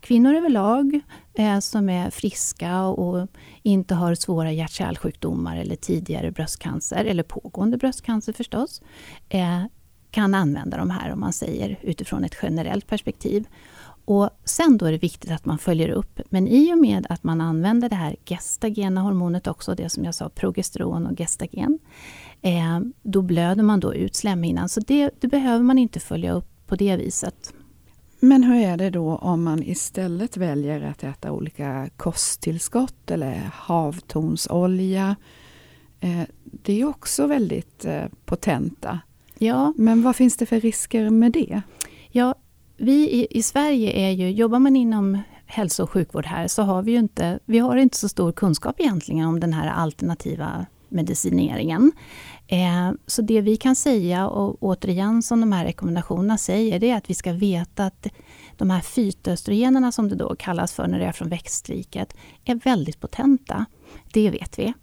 Kvinnor 0.00 0.34
överlag 0.34 1.00
eh, 1.34 1.58
som 1.58 1.88
är 1.88 2.10
friska 2.10 2.82
och 2.82 3.28
inte 3.62 3.94
har 3.94 4.14
svåra 4.14 4.52
hjärt-kärlsjukdomar 4.52 5.56
eller 5.56 5.76
tidigare 5.76 6.30
bröstcancer, 6.30 7.04
eller 7.04 7.22
pågående 7.22 7.76
bröstcancer 7.76 8.32
förstås, 8.32 8.82
eh, 9.28 9.64
kan 10.10 10.34
använda 10.34 10.76
de 10.76 10.90
här 10.90 11.12
om 11.12 11.20
man 11.20 11.32
säger 11.32 11.78
utifrån 11.82 12.24
ett 12.24 12.36
generellt 12.42 12.86
perspektiv. 12.86 13.46
Och 14.10 14.30
Sen 14.44 14.78
då 14.78 14.86
är 14.86 14.92
det 14.92 14.98
viktigt 14.98 15.30
att 15.30 15.44
man 15.44 15.58
följer 15.58 15.88
upp. 15.88 16.20
Men 16.28 16.48
i 16.48 16.74
och 16.74 16.78
med 16.78 17.06
att 17.08 17.24
man 17.24 17.40
använder 17.40 17.88
det 17.88 17.96
här 17.96 18.16
gestagena 18.24 19.00
hormonet 19.00 19.46
också, 19.46 19.74
det 19.74 19.90
som 19.90 20.04
jag 20.04 20.14
sa, 20.14 20.28
progesteron 20.28 21.06
och 21.06 21.18
gestagen, 21.18 21.78
eh, 22.42 22.80
då 23.02 23.22
blöder 23.22 23.62
man 23.62 23.80
då 23.80 23.94
ut 23.94 24.14
slemhinnan. 24.14 24.68
Så 24.68 24.80
det, 24.80 25.10
det 25.20 25.28
behöver 25.28 25.64
man 25.64 25.78
inte 25.78 26.00
följa 26.00 26.32
upp 26.32 26.66
på 26.66 26.76
det 26.76 26.96
viset. 26.96 27.52
Men 28.20 28.44
hur 28.44 28.54
är 28.54 28.76
det 28.76 28.90
då 28.90 29.16
om 29.16 29.42
man 29.42 29.62
istället 29.62 30.36
väljer 30.36 30.80
att 30.82 31.04
äta 31.04 31.32
olika 31.32 31.90
kosttillskott 31.96 33.10
eller 33.10 33.50
havtornsolja? 33.54 35.16
Eh, 36.00 36.22
det 36.42 36.80
är 36.80 36.84
också 36.84 37.26
väldigt 37.26 37.84
eh, 37.84 38.04
potenta. 38.24 39.00
Ja. 39.38 39.74
Men 39.76 40.02
vad 40.02 40.16
finns 40.16 40.36
det 40.36 40.46
för 40.46 40.60
risker 40.60 41.10
med 41.10 41.32
det? 41.32 41.62
Ja, 42.10 42.34
vi 42.80 43.10
i, 43.10 43.38
i 43.38 43.42
Sverige 43.42 43.92
är 43.92 44.10
ju, 44.10 44.30
jobbar 44.30 44.58
man 44.58 44.76
inom 44.76 45.18
hälso 45.46 45.82
och 45.82 45.90
sjukvård 45.90 46.26
här 46.26 46.48
så 46.48 46.62
har 46.62 46.82
vi 46.82 46.92
ju 46.92 46.98
inte, 46.98 47.38
vi 47.44 47.58
har 47.58 47.76
inte 47.76 47.96
så 47.96 48.08
stor 48.08 48.32
kunskap 48.32 48.80
egentligen 48.80 49.26
om 49.26 49.40
den 49.40 49.52
här 49.52 49.68
alternativa 49.68 50.66
medicineringen. 50.88 51.92
Eh, 52.46 52.92
så 53.06 53.22
det 53.22 53.40
vi 53.40 53.56
kan 53.56 53.76
säga, 53.76 54.28
och 54.28 54.56
återigen 54.60 55.22
som 55.22 55.40
de 55.40 55.52
här 55.52 55.64
rekommendationerna 55.64 56.38
säger, 56.38 56.78
det 56.78 56.90
är 56.90 56.96
att 56.96 57.10
vi 57.10 57.14
ska 57.14 57.32
veta 57.32 57.86
att 57.86 58.06
de 58.56 58.70
här 58.70 58.80
fytoöstrogenerna 58.80 59.92
som 59.92 60.08
det 60.08 60.14
då 60.14 60.36
kallas 60.38 60.72
för 60.72 60.86
när 60.86 60.98
det 60.98 61.04
är 61.04 61.12
från 61.12 61.28
växtriket, 61.28 62.16
är 62.44 62.54
väldigt 62.54 63.00
potenta. 63.00 63.64
Det 64.12 64.30
vet 64.30 64.58
vi. 64.58 64.74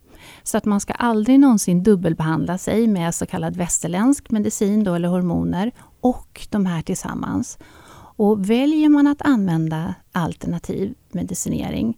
Så 0.44 0.58
att 0.58 0.66
man 0.66 0.80
ska 0.80 0.94
aldrig 0.94 1.39
någonsin 1.39 1.84
dubbelbehandla 1.84 2.58
sig 2.58 2.88
med 2.88 3.16
så 3.16 3.25
kallad 3.25 3.56
västerländsk 3.56 4.32
medicin 4.32 4.84
då, 4.84 4.94
eller 4.94 5.08
hormoner 5.08 5.72
och 6.01 6.48
de 6.50 6.66
här 6.66 6.82
tillsammans. 6.82 7.58
Och 8.17 8.50
väljer 8.50 8.89
man 8.89 9.07
att 9.07 9.21
använda 9.21 9.95
alternativ 10.12 10.93
medicinering 11.12 11.97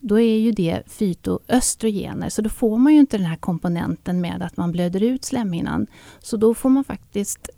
då 0.00 0.20
är 0.20 0.38
ju 0.38 0.52
det 0.52 0.82
fytoöstrogener, 0.86 2.28
så 2.28 2.42
då 2.42 2.48
får 2.48 2.78
man 2.78 2.94
ju 2.94 3.00
inte 3.00 3.16
den 3.16 3.26
här 3.26 3.36
komponenten 3.36 4.20
med 4.20 4.42
att 4.42 4.56
man 4.56 4.72
blöder 4.72 5.02
ut 5.02 5.24
slemhinnan. 5.24 5.86
Så 6.18 6.36
då 6.36 6.54
får 6.54 6.68
man 6.68 6.84
faktiskt 6.84 7.48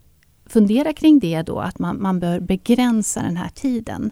fundera 0.46 0.92
kring 0.92 1.18
det 1.18 1.42
då, 1.42 1.58
att 1.60 1.78
man, 1.78 2.02
man 2.02 2.20
bör 2.20 2.40
begränsa 2.40 3.22
den 3.22 3.36
här 3.36 3.48
tiden. 3.48 4.10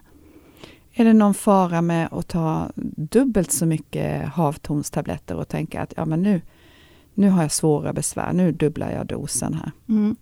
Är 0.93 1.05
det 1.05 1.13
någon 1.13 1.35
fara 1.35 1.83
med 1.83 2.09
att 2.11 2.29
ta 2.29 2.71
dubbelt 2.97 3.53
så 3.53 3.67
mycket 3.67 4.29
havtornstabletter 4.29 5.37
och 5.37 5.49
tänka 5.49 5.83
att 5.83 5.95
ja, 5.97 6.05
men 6.05 6.23
nu, 6.23 6.41
nu 7.15 7.31
har 7.31 7.43
jag 7.43 7.53
svåra 7.53 7.93
besvär, 7.93 8.33
nu 8.33 8.53
dubblar 8.53 8.91
jag 8.91 9.07
dosen 9.07 9.55
här? 9.55 9.73
Mm. 9.89 10.17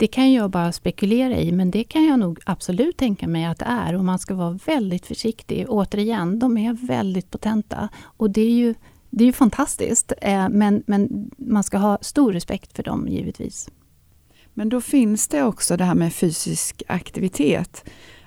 Det 0.00 0.06
kan 0.06 0.32
jag 0.32 0.50
bara 0.50 0.72
spekulera 0.72 1.36
i, 1.36 1.52
men 1.52 1.70
det 1.70 1.84
kan 1.84 2.04
jag 2.04 2.18
nog 2.18 2.40
absolut 2.46 2.96
tänka 2.96 3.28
mig 3.28 3.44
att 3.44 3.58
det 3.58 3.64
är. 3.64 3.96
Och 3.96 4.04
man 4.04 4.18
ska 4.18 4.34
vara 4.34 4.58
väldigt 4.66 5.06
försiktig. 5.06 5.66
Återigen, 5.68 6.38
de 6.38 6.58
är 6.58 6.72
väldigt 6.72 7.30
potenta. 7.30 7.88
Och 8.02 8.30
det 8.30 8.40
är 8.40 8.50
ju, 8.50 8.74
det 9.10 9.24
är 9.24 9.26
ju 9.26 9.32
fantastiskt, 9.32 10.12
eh, 10.22 10.48
men, 10.48 10.82
men 10.86 11.30
man 11.36 11.64
ska 11.64 11.78
ha 11.78 11.98
stor 12.00 12.32
respekt 12.32 12.76
för 12.76 12.82
dem 12.82 13.08
givetvis. 13.08 13.68
Men 14.54 14.68
då 14.68 14.80
finns 14.80 15.28
det 15.28 15.42
också 15.42 15.76
det 15.76 15.84
här 15.84 15.94
med 15.94 16.14
fysisk 16.14 16.82
aktivitet. 16.88 17.84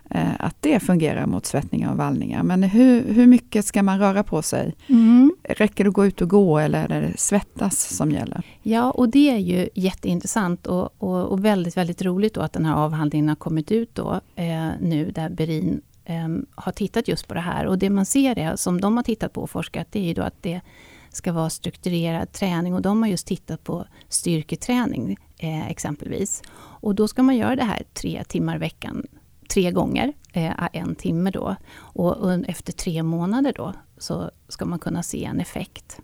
Eh, 0.10 0.34
att 0.40 0.56
det 0.60 0.80
fungerar 0.80 1.26
mot 1.26 1.46
svettningar 1.46 1.92
och 1.92 1.98
vallningar. 1.98 2.44
Men 2.44 2.64
hur, 2.64 3.14
hur 3.14 3.28
mycket 3.28 3.66
ska 3.66 3.84
man 3.84 4.00
röra 4.00 4.24
på 4.24 4.42
sig? 4.42 4.76
Mm. 4.88 5.36
Räcker 5.44 5.84
det 5.84 5.88
att 5.88 5.94
gå 5.94 6.06
ut 6.06 6.22
och 6.22 6.30
gå 6.30 6.60
eller 6.60 6.92
är 6.92 7.02
det 7.02 7.18
svettas 7.18 7.96
som 7.96 8.12
gäller? 8.12 8.46
Ja, 8.62 8.92
och 8.92 9.10
det 9.10 9.30
är 9.30 9.38
ju 9.38 9.70
jätteintressant 9.76 10.68
och, 10.68 10.90
och, 10.98 11.26
och 11.26 11.46
väldigt, 11.46 11.78
väldigt 11.78 12.02
roligt 12.02 12.34
då 12.34 12.42
att 12.42 12.54
den 12.54 12.66
här 12.66 12.76
avhandlingen 12.76 13.30
har 13.30 13.36
kommit 13.36 13.72
ut 13.72 13.96
då, 13.96 14.22
eh, 14.36 14.70
nu 14.82 15.12
där 15.12 15.30
Berin 15.30 15.82
eh, 16.06 16.28
har 16.56 16.72
tittat 16.72 17.08
just 17.08 17.28
på 17.28 17.34
det 17.34 17.40
här. 17.40 17.66
Och 17.66 17.78
det 17.78 17.90
man 17.90 18.06
ser 18.06 18.40
är, 18.40 18.56
som 18.56 18.82
de 18.82 18.98
har 18.98 19.04
tittat 19.04 19.34
på 19.34 19.42
och 19.42 19.50
forskat, 19.50 19.88
det 19.92 20.00
är 20.00 20.04
ju 20.04 20.14
då 20.14 20.22
att 20.22 20.44
det 20.44 20.62
ska 21.10 21.34
vara 21.34 21.50
strukturerad 21.50 22.32
träning 22.32 22.74
och 22.74 22.82
de 22.82 23.02
har 23.02 23.10
just 23.10 23.28
tittat 23.28 23.64
på 23.64 23.86
styrketräning 24.10 25.18
eh, 25.38 25.70
exempelvis. 25.70 26.42
Och 26.56 26.96
då 26.96 27.08
ska 27.08 27.24
man 27.24 27.38
göra 27.38 27.56
det 27.56 27.64
här 27.64 27.84
tre 27.94 28.24
timmar 28.24 28.56
i 28.56 28.60
veckan 28.60 29.08
tre 29.50 29.72
gånger, 29.72 30.14
eh, 30.34 30.68
en 30.74 30.96
timme 30.96 31.32
då. 31.32 31.56
Och 31.76 32.34
efter 32.48 32.74
tre 32.74 33.04
månader 33.04 33.54
då 33.56 33.74
så 33.98 34.32
ska 34.48 34.66
man 34.66 34.80
kunna 34.80 35.04
se 35.04 35.26
en 35.26 35.40
effekt. 35.40 36.00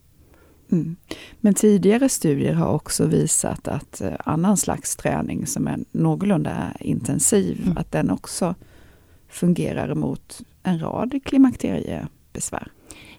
Mm. 0.72 0.96
Men 1.39 1.53
tidigare 1.53 2.10
studier 2.10 2.53
har 2.53 2.74
också 2.74 3.05
visat 3.05 3.67
att 3.67 4.01
eh, 4.01 4.13
annan 4.25 4.58
slags 4.58 4.96
träning 4.96 5.48
som 5.48 5.67
är 5.67 5.79
någorlunda 5.91 6.74
intensiv, 6.79 7.62
mm. 7.65 7.77
att 7.77 7.91
den 7.91 8.10
också 8.10 8.55
fungerar 9.29 9.96
mot 9.96 10.41
en 10.63 10.79
rad 10.79 11.19
klimakteriebesvär. 11.25 12.72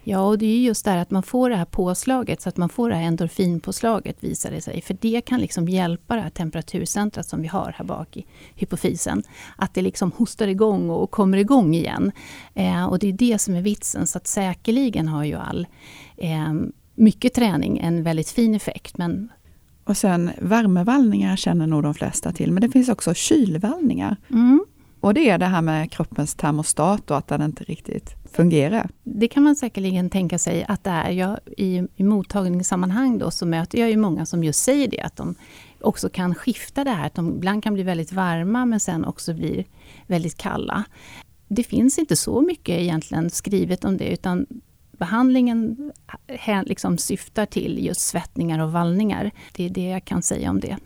Ja, 0.04 0.20
och 0.20 0.38
det 0.38 0.46
är 0.46 0.58
just 0.58 0.84
det 0.84 0.90
här 0.90 0.98
att 0.98 1.10
man 1.10 1.22
får 1.22 1.50
det 1.50 1.56
här 1.56 1.64
påslaget, 1.64 2.42
så 2.42 2.48
att 2.48 2.56
man 2.56 2.68
får 2.68 2.88
det 2.88 2.94
här 2.94 3.02
endorfinpåslaget 3.02 4.16
visar 4.24 4.50
det 4.50 4.60
sig. 4.60 4.80
För 4.80 4.96
det 5.00 5.20
kan 5.20 5.40
liksom 5.40 5.68
hjälpa 5.68 6.14
det 6.16 6.20
här 6.20 6.30
temperaturcentrat 6.30 7.28
som 7.28 7.42
vi 7.42 7.48
har 7.48 7.74
här 7.76 7.84
bak 7.84 8.16
i 8.16 8.26
hypofysen. 8.54 9.22
Att 9.56 9.74
det 9.74 9.82
liksom 9.82 10.12
hostar 10.12 10.48
igång 10.48 10.90
och 10.90 11.10
kommer 11.10 11.38
igång 11.38 11.74
igen. 11.74 12.12
Eh, 12.54 12.86
och 12.86 12.98
det 12.98 13.08
är 13.08 13.12
det 13.12 13.38
som 13.38 13.54
är 13.54 13.62
vitsen, 13.62 14.06
så 14.06 14.18
att 14.18 14.26
säkerligen 14.26 15.08
har 15.08 15.24
ju 15.24 15.34
all 15.34 15.66
eh, 16.16 16.52
mycket 16.94 17.34
träning 17.34 17.78
en 17.78 18.02
väldigt 18.02 18.30
fin 18.30 18.54
effekt. 18.54 18.98
Men 18.98 19.28
och 19.84 19.96
sen 19.96 20.30
värmevallningar 20.38 21.36
känner 21.36 21.66
nog 21.66 21.82
de 21.82 21.94
flesta 21.94 22.32
till, 22.32 22.52
men 22.52 22.60
det 22.60 22.68
finns 22.68 22.88
också 22.88 23.14
kylvallningar. 23.14 24.16
Mm. 24.30 24.64
Och 25.00 25.14
det 25.14 25.30
är 25.30 25.38
det 25.38 25.46
här 25.46 25.62
med 25.62 25.92
kroppens 25.92 26.34
termostat 26.34 27.10
och 27.10 27.18
att 27.18 27.28
den 27.28 27.42
inte 27.42 27.64
riktigt 27.64 28.19
fungera. 28.32 28.88
Det 29.02 29.28
kan 29.28 29.42
man 29.42 29.56
säkerligen 29.56 30.10
tänka 30.10 30.38
sig 30.38 30.64
att 30.68 30.84
det 30.84 30.90
är. 30.90 31.10
Jag, 31.10 31.38
i, 31.56 31.82
I 31.96 32.04
mottagningssammanhang 32.04 33.18
då, 33.18 33.30
så 33.30 33.46
möter 33.46 33.78
jag 33.78 33.90
ju 33.90 33.96
många 33.96 34.26
som 34.26 34.44
just 34.44 34.64
säger 34.64 34.88
det, 34.88 35.00
att 35.00 35.16
de 35.16 35.34
också 35.80 36.08
kan 36.08 36.34
skifta 36.34 36.84
det 36.84 36.90
här, 36.90 37.06
att 37.06 37.14
de 37.14 37.36
ibland 37.36 37.62
kan 37.64 37.74
bli 37.74 37.82
väldigt 37.82 38.12
varma 38.12 38.66
men 38.66 38.80
sen 38.80 39.04
också 39.04 39.34
blir 39.34 39.64
väldigt 40.06 40.36
kalla. 40.36 40.84
Det 41.48 41.62
finns 41.62 41.98
inte 41.98 42.16
så 42.16 42.40
mycket 42.40 42.78
egentligen 42.78 43.30
skrivet 43.30 43.84
om 43.84 43.96
det, 43.96 44.12
utan 44.12 44.46
behandlingen 44.98 45.92
liksom 46.64 46.98
syftar 46.98 47.46
till 47.46 47.86
just 47.86 48.00
svettningar 48.00 48.58
och 48.58 48.72
vallningar. 48.72 49.30
Det 49.52 49.64
är 49.64 49.70
det 49.70 49.88
jag 49.88 50.04
kan 50.04 50.22
säga 50.22 50.50
om 50.50 50.60
det. 50.60 50.76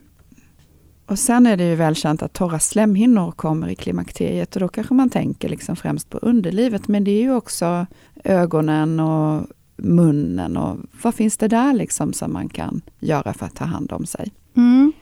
Och 1.05 1.19
sen 1.19 1.45
är 1.45 1.57
det 1.57 1.69
ju 1.69 1.75
välkänt 1.75 2.23
att 2.23 2.33
torra 2.33 2.59
slemhinnor 2.59 3.31
kommer 3.31 3.67
i 3.67 3.75
klimakteriet 3.75 4.55
och 4.55 4.59
då 4.59 4.67
kanske 4.67 4.93
man 4.93 5.09
tänker 5.09 5.49
liksom 5.49 5.75
främst 5.75 6.09
på 6.09 6.17
underlivet. 6.17 6.87
Men 6.87 7.03
det 7.03 7.11
är 7.11 7.21
ju 7.21 7.35
också 7.35 7.85
ögonen 8.23 8.99
och 8.99 9.47
munnen 9.75 10.57
och 10.57 10.77
vad 11.01 11.15
finns 11.15 11.37
det 11.37 11.47
där 11.47 11.73
liksom 11.73 12.13
som 12.13 12.33
man 12.33 12.49
kan 12.49 12.81
göra 12.99 13.33
för 13.33 13.45
att 13.45 13.55
ta 13.55 13.65
hand 13.65 13.91
om 13.91 14.05
sig? 14.05 14.31
Mm. 14.57 14.93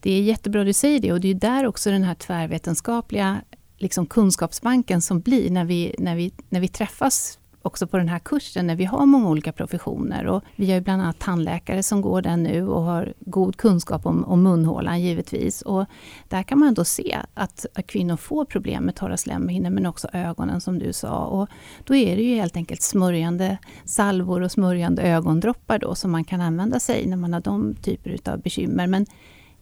Det 0.00 0.10
är 0.10 0.22
jättebra 0.22 0.64
du 0.64 0.72
säger 0.72 1.00
det 1.00 1.12
och 1.12 1.20
det 1.20 1.28
är 1.28 1.34
där 1.34 1.66
också 1.66 1.90
den 1.90 2.02
här 2.02 2.14
tvärvetenskapliga 2.14 3.40
liksom 3.76 4.06
kunskapsbanken 4.06 5.00
som 5.02 5.20
blir 5.20 5.50
när 5.50 5.64
vi, 5.64 5.94
när 5.98 6.16
vi, 6.16 6.32
när 6.48 6.60
vi 6.60 6.68
träffas 6.68 7.37
också 7.62 7.86
på 7.86 7.98
den 7.98 8.08
här 8.08 8.18
kursen 8.18 8.66
när 8.66 8.76
vi 8.76 8.84
har 8.84 9.06
många 9.06 9.28
olika 9.28 9.52
professioner. 9.52 10.26
Och 10.26 10.42
vi 10.56 10.66
har 10.66 10.74
ju 10.74 10.80
bland 10.80 11.02
annat 11.02 11.18
tandläkare 11.18 11.82
som 11.82 12.00
går 12.00 12.22
den 12.22 12.42
nu 12.42 12.68
och 12.68 12.82
har 12.82 13.12
god 13.20 13.56
kunskap 13.56 14.06
om, 14.06 14.24
om 14.24 14.42
munhålan 14.42 15.00
givetvis. 15.00 15.62
Och 15.62 15.84
där 16.28 16.42
kan 16.42 16.58
man 16.58 16.74
då 16.74 16.84
se 16.84 17.18
att, 17.34 17.66
att 17.74 17.86
kvinnor 17.86 18.16
får 18.16 18.44
problem 18.44 18.84
med 18.84 18.94
torra 18.94 19.16
slemhinnor 19.16 19.70
men 19.70 19.86
också 19.86 20.08
ögonen 20.12 20.60
som 20.60 20.78
du 20.78 20.92
sa. 20.92 21.24
Och 21.24 21.48
då 21.84 21.94
är 21.94 22.16
det 22.16 22.22
ju 22.22 22.34
helt 22.34 22.56
enkelt 22.56 22.82
smörjande 22.82 23.58
salvor 23.84 24.40
och 24.40 24.52
smörjande 24.52 25.02
ögondroppar 25.02 25.78
då 25.78 25.94
som 25.94 26.10
man 26.10 26.24
kan 26.24 26.40
använda 26.40 26.80
sig 26.80 27.06
när 27.06 27.16
man 27.16 27.32
har 27.32 27.40
de 27.40 27.74
typer 27.74 28.30
av 28.32 28.40
bekymmer. 28.40 28.86
Men 28.86 29.06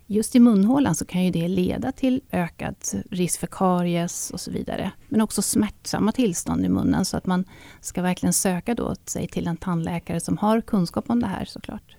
Just 0.06 0.34
i 0.36 0.40
munhålan 0.40 0.94
så 0.94 1.04
kan 1.04 1.24
ju 1.24 1.30
det 1.30 1.48
leda 1.48 1.92
till 1.92 2.20
ökad 2.32 2.74
risk 3.10 3.40
för 3.40 3.46
karies 3.46 4.30
och 4.30 4.40
så 4.40 4.50
vidare. 4.50 4.90
Men 5.08 5.20
också 5.20 5.42
smärtsamma 5.42 6.12
tillstånd 6.12 6.64
i 6.64 6.68
munnen 6.68 7.04
så 7.04 7.16
att 7.16 7.26
man 7.26 7.44
ska 7.80 8.02
verkligen 8.02 8.32
söka 8.32 8.74
då 8.74 8.94
sig 9.04 9.28
till 9.28 9.46
en 9.46 9.56
tandläkare 9.56 10.20
som 10.20 10.36
har 10.38 10.60
kunskap 10.60 11.10
om 11.10 11.20
det 11.20 11.26
här 11.26 11.44
såklart. 11.44 11.96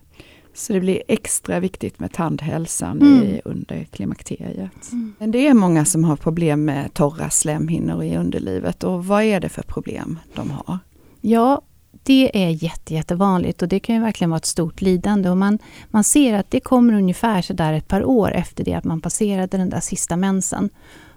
Så 0.54 0.74
det 0.74 0.80
blir 0.80 1.02
extra 1.08 1.60
viktigt 1.60 2.00
med 2.00 2.14
tandhälsan 2.14 3.02
Mm. 3.02 3.24
i, 3.24 3.42
under 3.46 3.84
klimakteriet. 3.84 4.92
Men 5.18 5.32
det 5.32 5.48
är 5.48 5.54
många 5.54 5.86
som 5.86 6.04
har 6.04 6.16
problem 6.16 6.66
med 6.66 6.94
torra 6.94 7.30
slemhinnor 7.30 8.04
i 8.04 8.18
underlivet 8.18 8.84
och 8.84 9.06
vad 9.06 9.24
är 9.24 9.40
det 9.40 9.50
för 9.50 9.62
problem 9.62 10.20
de 10.36 10.52
har? 10.52 10.80
Ja, 11.22 11.62
det 12.08 12.46
är 12.46 12.50
jätte, 12.50 12.94
jättevanligt 12.94 13.62
och 13.62 13.68
det 13.68 13.80
kan 13.80 13.96
ju 13.96 14.02
verkligen 14.02 14.30
vara 14.30 14.38
ett 14.38 14.46
stort 14.46 14.82
lidande. 14.82 15.30
Och 15.30 15.38
man, 15.38 15.60
man 15.90 16.04
ser 16.04 16.34
att 16.34 16.52
det 16.52 16.60
kommer 16.60 16.94
ungefär 16.94 17.42
så 17.42 17.54
där 17.54 17.74
ett 17.74 17.88
par 17.88 18.06
år 18.06 18.32
efter 18.32 18.64
det 18.64 18.74
att 18.74 18.84
man 18.84 19.02
passerade 19.02 19.58
den 19.58 19.70
där 19.70 19.80
sista 19.80 20.18
mensen. 20.18 20.70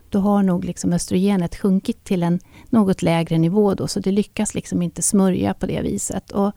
Då 0.09 0.19
har 0.19 0.43
nog 0.43 0.65
liksom 0.65 0.93
östrogenet 0.93 1.57
sjunkit 1.57 2.05
till 2.05 2.23
en 2.23 2.41
något 2.69 3.03
lägre 3.03 3.39
nivå 3.39 3.75
då, 3.75 3.89
så 3.89 4.01
det 4.01 4.13
lyckas 4.13 4.55
liksom 4.55 4.83
inte 4.83 5.03
smörja 5.03 5.55
på 5.55 5.67
det 5.67 5.83
viset. 5.83 6.31
Och 6.31 6.53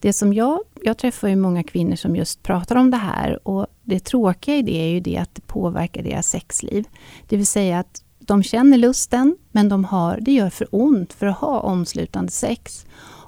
det 0.00 0.12
som 0.12 0.32
jag, 0.32 0.60
jag 0.82 0.98
träffar 0.98 1.28
ju 1.28 1.36
många 1.36 1.62
kvinnor 1.62 1.96
som 1.96 2.16
just 2.16 2.42
pratar 2.42 2.76
om 2.76 2.90
det 2.90 2.96
här 2.96 3.48
och 3.48 3.66
det 3.82 4.04
tråkiga 4.04 4.56
i 4.56 4.62
det 4.62 4.76
är 4.76 4.88
ju 4.88 5.00
det 5.00 5.16
att 5.16 5.34
det 5.34 5.46
påverkar 5.46 6.02
deras 6.02 6.28
sexliv. 6.28 6.84
Det 7.26 7.36
vill 7.36 7.46
säga 7.46 7.78
att 7.78 8.02
de 8.18 8.42
känner 8.42 8.78
lusten, 8.78 9.36
men 9.52 9.68
de 9.68 9.84
har, 9.84 10.18
det 10.20 10.32
gör 10.32 10.50
för 10.50 10.68
ont 10.70 11.12
för 11.12 11.26
att 11.26 11.38
ha 11.38 11.60
omslutande 11.60 12.32
sex. 12.32 12.86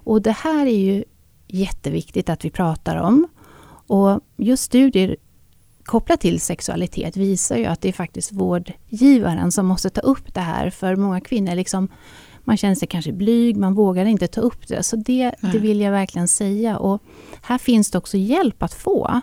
Och 0.08 0.22
det 0.22 0.32
här 0.32 0.66
är 0.66 0.78
ju 0.78 1.04
jätteviktigt 1.48 2.28
att 2.28 2.44
vi 2.44 2.50
pratar 2.50 2.96
om. 2.96 3.28
Och 3.86 4.20
just 4.36 4.62
studier 4.62 5.16
kopplat 5.84 6.20
till 6.20 6.40
sexualitet 6.40 7.16
visar 7.16 7.56
ju 7.56 7.64
att 7.64 7.80
det 7.80 7.88
är 7.88 7.92
faktiskt 7.92 8.32
vårdgivaren 8.32 9.52
som 9.52 9.66
måste 9.66 9.90
ta 9.90 10.00
upp 10.00 10.34
det 10.34 10.40
här. 10.40 10.70
För 10.70 10.96
många 10.96 11.20
kvinnor 11.20 11.54
liksom, 11.54 11.88
man 12.44 12.56
känner 12.56 12.74
sig 12.74 12.88
kanske 12.88 13.12
blyg, 13.12 13.56
man 13.56 13.74
vågar 13.74 14.04
inte 14.04 14.26
ta 14.26 14.40
upp 14.40 14.68
det. 14.68 14.82
Så 14.82 14.96
det, 14.96 15.34
det 15.40 15.58
vill 15.58 15.80
jag 15.80 15.92
verkligen 15.92 16.28
säga. 16.28 16.78
Och 16.78 17.02
här 17.42 17.58
finns 17.58 17.90
det 17.90 17.98
också 17.98 18.16
hjälp 18.16 18.62
att 18.62 18.74
få. 18.74 19.20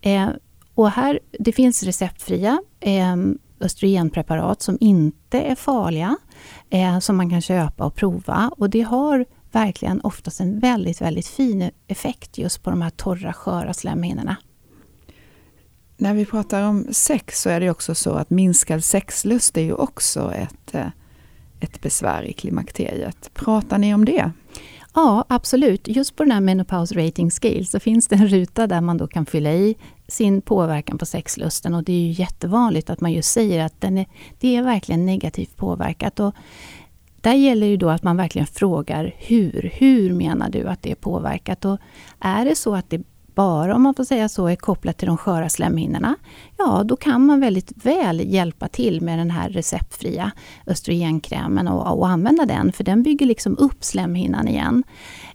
Eh, 0.00 0.28
och 0.74 0.90
här, 0.90 1.20
det 1.38 1.52
finns 1.52 1.82
receptfria 1.82 2.62
eh, 2.80 3.16
östrogenpreparat 3.60 4.62
som 4.62 4.78
inte 4.80 5.40
är 5.40 5.54
farliga, 5.54 6.16
eh, 6.70 6.98
som 6.98 7.16
man 7.16 7.30
kan 7.30 7.40
köpa 7.40 7.84
och 7.84 7.94
prova. 7.94 8.50
Och 8.56 8.70
det 8.70 8.82
har 8.82 9.26
verkligen 9.54 10.00
oftast 10.00 10.40
en 10.40 10.60
väldigt, 10.60 11.00
väldigt 11.00 11.26
fin 11.26 11.70
effekt 11.86 12.38
just 12.38 12.62
på 12.62 12.70
de 12.70 12.82
här 12.82 12.90
torra, 12.90 13.32
sköra 13.32 13.74
slemhinnorna. 13.74 14.36
När 15.96 16.14
vi 16.14 16.26
pratar 16.26 16.62
om 16.62 16.86
sex 16.90 17.42
så 17.42 17.50
är 17.50 17.60
det 17.60 17.70
också 17.70 17.94
så 17.94 18.10
att 18.10 18.30
minskad 18.30 18.84
sexlust 18.84 19.56
är 19.56 19.62
ju 19.62 19.74
också 19.74 20.32
ett, 20.34 20.74
eh, 20.74 20.86
ett 21.60 21.80
besvär 21.80 22.22
i 22.22 22.32
klimakteriet. 22.32 23.30
Pratar 23.34 23.78
ni 23.78 23.94
om 23.94 24.04
det? 24.04 24.30
Ja, 24.94 25.24
absolut. 25.28 25.88
Just 25.88 26.16
på 26.16 26.22
den 26.22 26.32
här 26.32 26.40
Menopause 26.40 27.06
Rating 27.06 27.30
Scale 27.30 27.64
så 27.64 27.80
finns 27.80 28.08
det 28.08 28.16
en 28.16 28.28
ruta 28.28 28.66
där 28.66 28.80
man 28.80 28.98
då 28.98 29.06
kan 29.06 29.26
fylla 29.26 29.52
i 29.52 29.76
sin 30.08 30.42
påverkan 30.42 30.98
på 30.98 31.06
sexlusten 31.06 31.74
och 31.74 31.84
det 31.84 31.92
är 31.92 32.00
ju 32.00 32.12
jättevanligt 32.12 32.90
att 32.90 33.00
man 33.00 33.12
just 33.12 33.30
säger 33.30 33.64
att 33.64 33.80
den 33.80 33.98
är, 33.98 34.06
det 34.40 34.56
är 34.56 34.62
verkligen 34.62 35.06
negativt 35.06 35.56
påverkat. 35.56 36.20
Och 36.20 36.34
där 37.22 37.34
gäller 37.34 37.68
det 37.68 37.76
då 37.76 37.88
att 37.90 38.02
man 38.02 38.16
verkligen 38.16 38.46
frågar 38.46 39.14
hur. 39.18 39.70
Hur 39.74 40.12
menar 40.12 40.50
du 40.50 40.68
att 40.68 40.82
det 40.82 40.90
är 40.90 40.94
påverkat? 40.94 41.64
Och 41.64 41.78
är 42.20 42.44
det 42.44 42.56
så 42.56 42.74
att 42.74 42.90
det 42.90 43.00
bara, 43.34 43.76
om 43.76 43.82
man 43.82 43.94
får 43.94 44.04
säga 44.04 44.28
så, 44.28 44.46
är 44.46 44.56
kopplat 44.56 44.98
till 44.98 45.06
de 45.08 45.16
sköra 45.16 45.48
slemhinnorna, 45.48 46.16
ja 46.58 46.82
då 46.84 46.96
kan 46.96 47.26
man 47.26 47.40
väldigt 47.40 47.86
väl 47.86 48.32
hjälpa 48.34 48.68
till 48.68 49.00
med 49.00 49.18
den 49.18 49.30
här 49.30 49.48
receptfria 49.48 50.30
östrogenkrämen 50.66 51.68
och, 51.68 51.98
och 51.98 52.08
använda 52.08 52.46
den, 52.46 52.72
för 52.72 52.84
den 52.84 53.02
bygger 53.02 53.26
liksom 53.26 53.58
upp 53.58 53.84
slemhinnan 53.84 54.48
igen. 54.48 54.84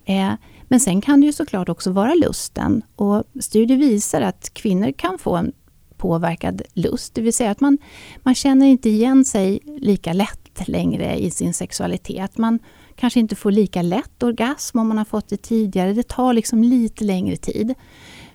Eh, 0.05 0.31
men 0.63 0.79
sen 0.79 1.01
kan 1.01 1.21
det 1.21 1.25
ju 1.25 1.33
såklart 1.33 1.69
också 1.69 1.91
vara 1.91 2.13
lusten 2.13 2.81
och 2.95 3.23
studier 3.39 3.77
visar 3.77 4.21
att 4.21 4.53
kvinnor 4.53 4.91
kan 4.91 5.17
få 5.17 5.35
en 5.35 5.51
påverkad 5.97 6.61
lust, 6.73 7.15
det 7.15 7.21
vill 7.21 7.33
säga 7.33 7.51
att 7.51 7.59
man, 7.59 7.77
man 8.23 8.35
känner 8.35 8.65
inte 8.65 8.89
igen 8.89 9.25
sig 9.25 9.59
lika 9.65 10.13
lätt 10.13 10.46
längre 10.65 11.19
i 11.19 11.31
sin 11.31 11.53
sexualitet. 11.53 12.37
Man 12.37 12.59
kanske 12.95 13.19
inte 13.19 13.35
får 13.35 13.51
lika 13.51 13.81
lätt 13.81 14.23
orgasm 14.23 14.79
om 14.79 14.87
man 14.87 14.97
har 14.97 15.05
fått 15.05 15.29
det 15.29 15.37
tidigare. 15.37 15.93
Det 15.93 16.07
tar 16.07 16.33
liksom 16.33 16.63
lite 16.63 17.03
längre 17.03 17.37
tid. 17.37 17.73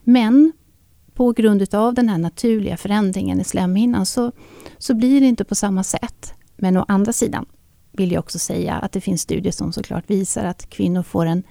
Men 0.05 0.53
på 1.15 1.33
grund 1.33 1.75
av 1.75 1.95
den 1.95 2.09
här 2.09 2.19
naturliga 2.19 2.77
förändringen 2.77 3.41
i 3.41 3.45
slemhinnan 3.45 4.07
så, 4.07 4.33
så 4.79 4.95
blir 4.95 5.21
det 5.21 5.27
inte 5.27 5.45
på 5.45 5.55
samma 5.55 5.85
sätt. 5.85 6.35
Men 6.57 6.77
å 6.77 6.85
andra 6.89 7.13
sidan 7.13 7.47
vill 7.93 8.13
jag 8.13 8.21
också 8.21 8.39
säga 8.39 8.75
att 8.75 8.93
det 8.93 9.01
finns 9.01 9.23
studier 9.23 9.53
som 9.53 9.73
såklart 9.73 10.11
visar 10.11 10.45
att 10.45 10.71
kvinnor 10.71 11.03
får 11.03 11.27
en, 11.27 11.43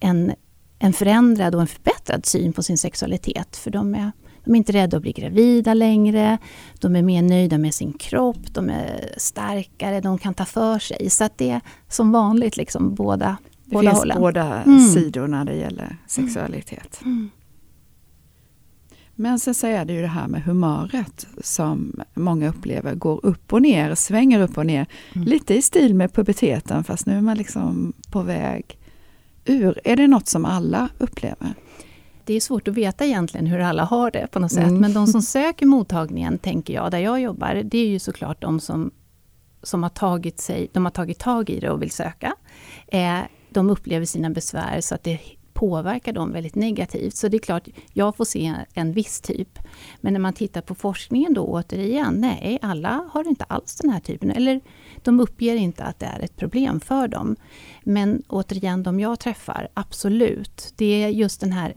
en, 0.00 0.32
en 0.78 0.92
förändrad 0.92 1.54
och 1.54 1.60
en 1.60 1.66
förbättrad 1.66 2.26
syn 2.26 2.52
på 2.52 2.62
sin 2.62 2.78
sexualitet. 2.78 3.56
För 3.56 3.70
de 3.70 3.94
är, 3.94 4.12
de 4.48 4.54
är 4.54 4.56
inte 4.56 4.72
rädda 4.72 4.96
att 4.96 5.02
bli 5.02 5.12
gravida 5.12 5.74
längre, 5.74 6.38
de 6.80 6.96
är 6.96 7.02
mer 7.02 7.22
nöjda 7.22 7.58
med 7.58 7.74
sin 7.74 7.92
kropp, 7.92 8.54
de 8.54 8.70
är 8.70 9.14
starkare, 9.16 10.00
de 10.00 10.18
kan 10.18 10.34
ta 10.34 10.44
för 10.44 10.78
sig. 10.78 11.10
Så 11.10 11.24
att 11.24 11.38
det 11.38 11.50
är 11.50 11.60
som 11.88 12.12
vanligt 12.12 12.56
liksom 12.56 12.94
båda, 12.94 13.36
Det 13.64 13.70
båda 13.74 13.90
finns 13.90 13.98
hållen. 13.98 14.20
båda 14.20 14.62
Mm. 14.62 14.80
sidor 14.88 15.26
när 15.26 15.44
det 15.44 15.54
gäller 15.54 15.96
sexualitet. 16.06 17.00
Mm. 17.04 17.30
Men 19.14 19.38
sen 19.38 19.54
så 19.54 19.66
är 19.66 19.84
det 19.84 19.92
ju 19.92 20.00
det 20.00 20.06
här 20.08 20.28
med 20.28 20.42
humöret 20.42 21.26
som 21.42 22.00
många 22.14 22.48
upplever 22.48 22.94
går 22.94 23.26
upp 23.26 23.52
och 23.52 23.62
ner, 23.62 23.94
svänger 23.94 24.40
upp 24.40 24.58
och 24.58 24.66
ner. 24.66 24.86
Mm. 25.14 25.28
Lite 25.28 25.54
i 25.54 25.62
stil 25.62 25.94
med 25.94 26.12
puberteten 26.12 26.84
fast 26.84 27.06
nu 27.06 27.16
är 27.16 27.20
man 27.20 27.36
liksom 27.36 27.92
på 28.10 28.22
väg 28.22 28.78
ur. 29.44 29.80
Är 29.84 29.96
det 29.96 30.06
något 30.06 30.28
som 30.28 30.44
alla 30.44 30.88
upplever? 30.98 31.54
Det 32.28 32.34
är 32.34 32.40
svårt 32.40 32.68
att 32.68 32.74
veta 32.74 33.06
egentligen 33.06 33.46
hur 33.46 33.58
alla 33.58 33.84
har 33.84 34.10
det 34.10 34.26
på 34.30 34.38
något 34.38 34.52
sätt. 34.52 34.68
Mm. 34.68 34.80
Men 34.80 34.92
de 34.92 35.06
som 35.06 35.22
söker 35.36 35.66
mottagningen, 35.66 36.38
tänker 36.38 36.74
jag, 36.74 36.90
där 36.90 36.98
jag 36.98 37.20
jobbar, 37.20 37.62
det 37.64 37.78
är 37.78 37.86
ju 37.86 37.98
såklart 37.98 38.42
de 38.42 38.60
som, 38.60 38.90
som 39.62 39.82
har, 39.82 39.90
tagit 39.90 40.40
sig, 40.40 40.68
de 40.72 40.84
har 40.84 40.92
tagit 40.92 41.18
tag 41.18 41.50
i 41.50 41.60
det 41.60 41.70
och 41.70 41.82
vill 41.82 41.90
söka. 41.90 42.34
Eh, 42.86 43.18
de 43.50 43.70
upplever 43.70 44.06
sina 44.06 44.30
besvär 44.30 44.80
så 44.80 44.94
att 44.94 45.02
det 45.02 45.20
påverkar 45.52 46.12
dem 46.12 46.32
väldigt 46.32 46.54
negativt. 46.54 47.16
Så 47.16 47.28
det 47.28 47.36
är 47.36 47.38
klart, 47.38 47.68
jag 47.92 48.16
får 48.16 48.24
se 48.24 48.54
en 48.74 48.92
viss 48.92 49.20
typ. 49.20 49.58
Men 50.00 50.12
när 50.12 50.20
man 50.20 50.32
tittar 50.32 50.60
på 50.60 50.74
forskningen 50.74 51.34
då 51.34 51.46
återigen, 51.46 52.14
nej, 52.14 52.58
alla 52.62 53.08
har 53.12 53.28
inte 53.28 53.44
alls 53.44 53.76
den 53.76 53.90
här 53.90 54.00
typen. 54.00 54.30
Eller 54.30 54.60
de 55.02 55.20
uppger 55.20 55.56
inte 55.56 55.84
att 55.84 55.98
det 55.98 56.06
är 56.06 56.20
ett 56.20 56.36
problem 56.36 56.80
för 56.80 57.08
dem. 57.08 57.36
Men 57.82 58.22
återigen, 58.28 58.82
de 58.82 59.00
jag 59.00 59.20
träffar, 59.20 59.68
absolut. 59.74 60.72
Det 60.76 61.02
är 61.02 61.08
just 61.08 61.40
den 61.40 61.52
här 61.52 61.74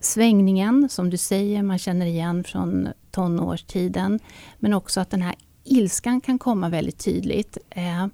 svängningen, 0.00 0.88
som 0.88 1.10
du 1.10 1.16
säger, 1.16 1.62
man 1.62 1.78
känner 1.78 2.06
igen 2.06 2.44
från 2.44 2.88
tonårstiden. 3.10 4.20
Men 4.58 4.74
också 4.74 5.00
att 5.00 5.10
den 5.10 5.22
här 5.22 5.34
ilskan 5.64 6.20
kan 6.20 6.38
komma 6.38 6.68
väldigt 6.68 7.04
tydligt. 7.04 7.58
Eh, 7.70 8.06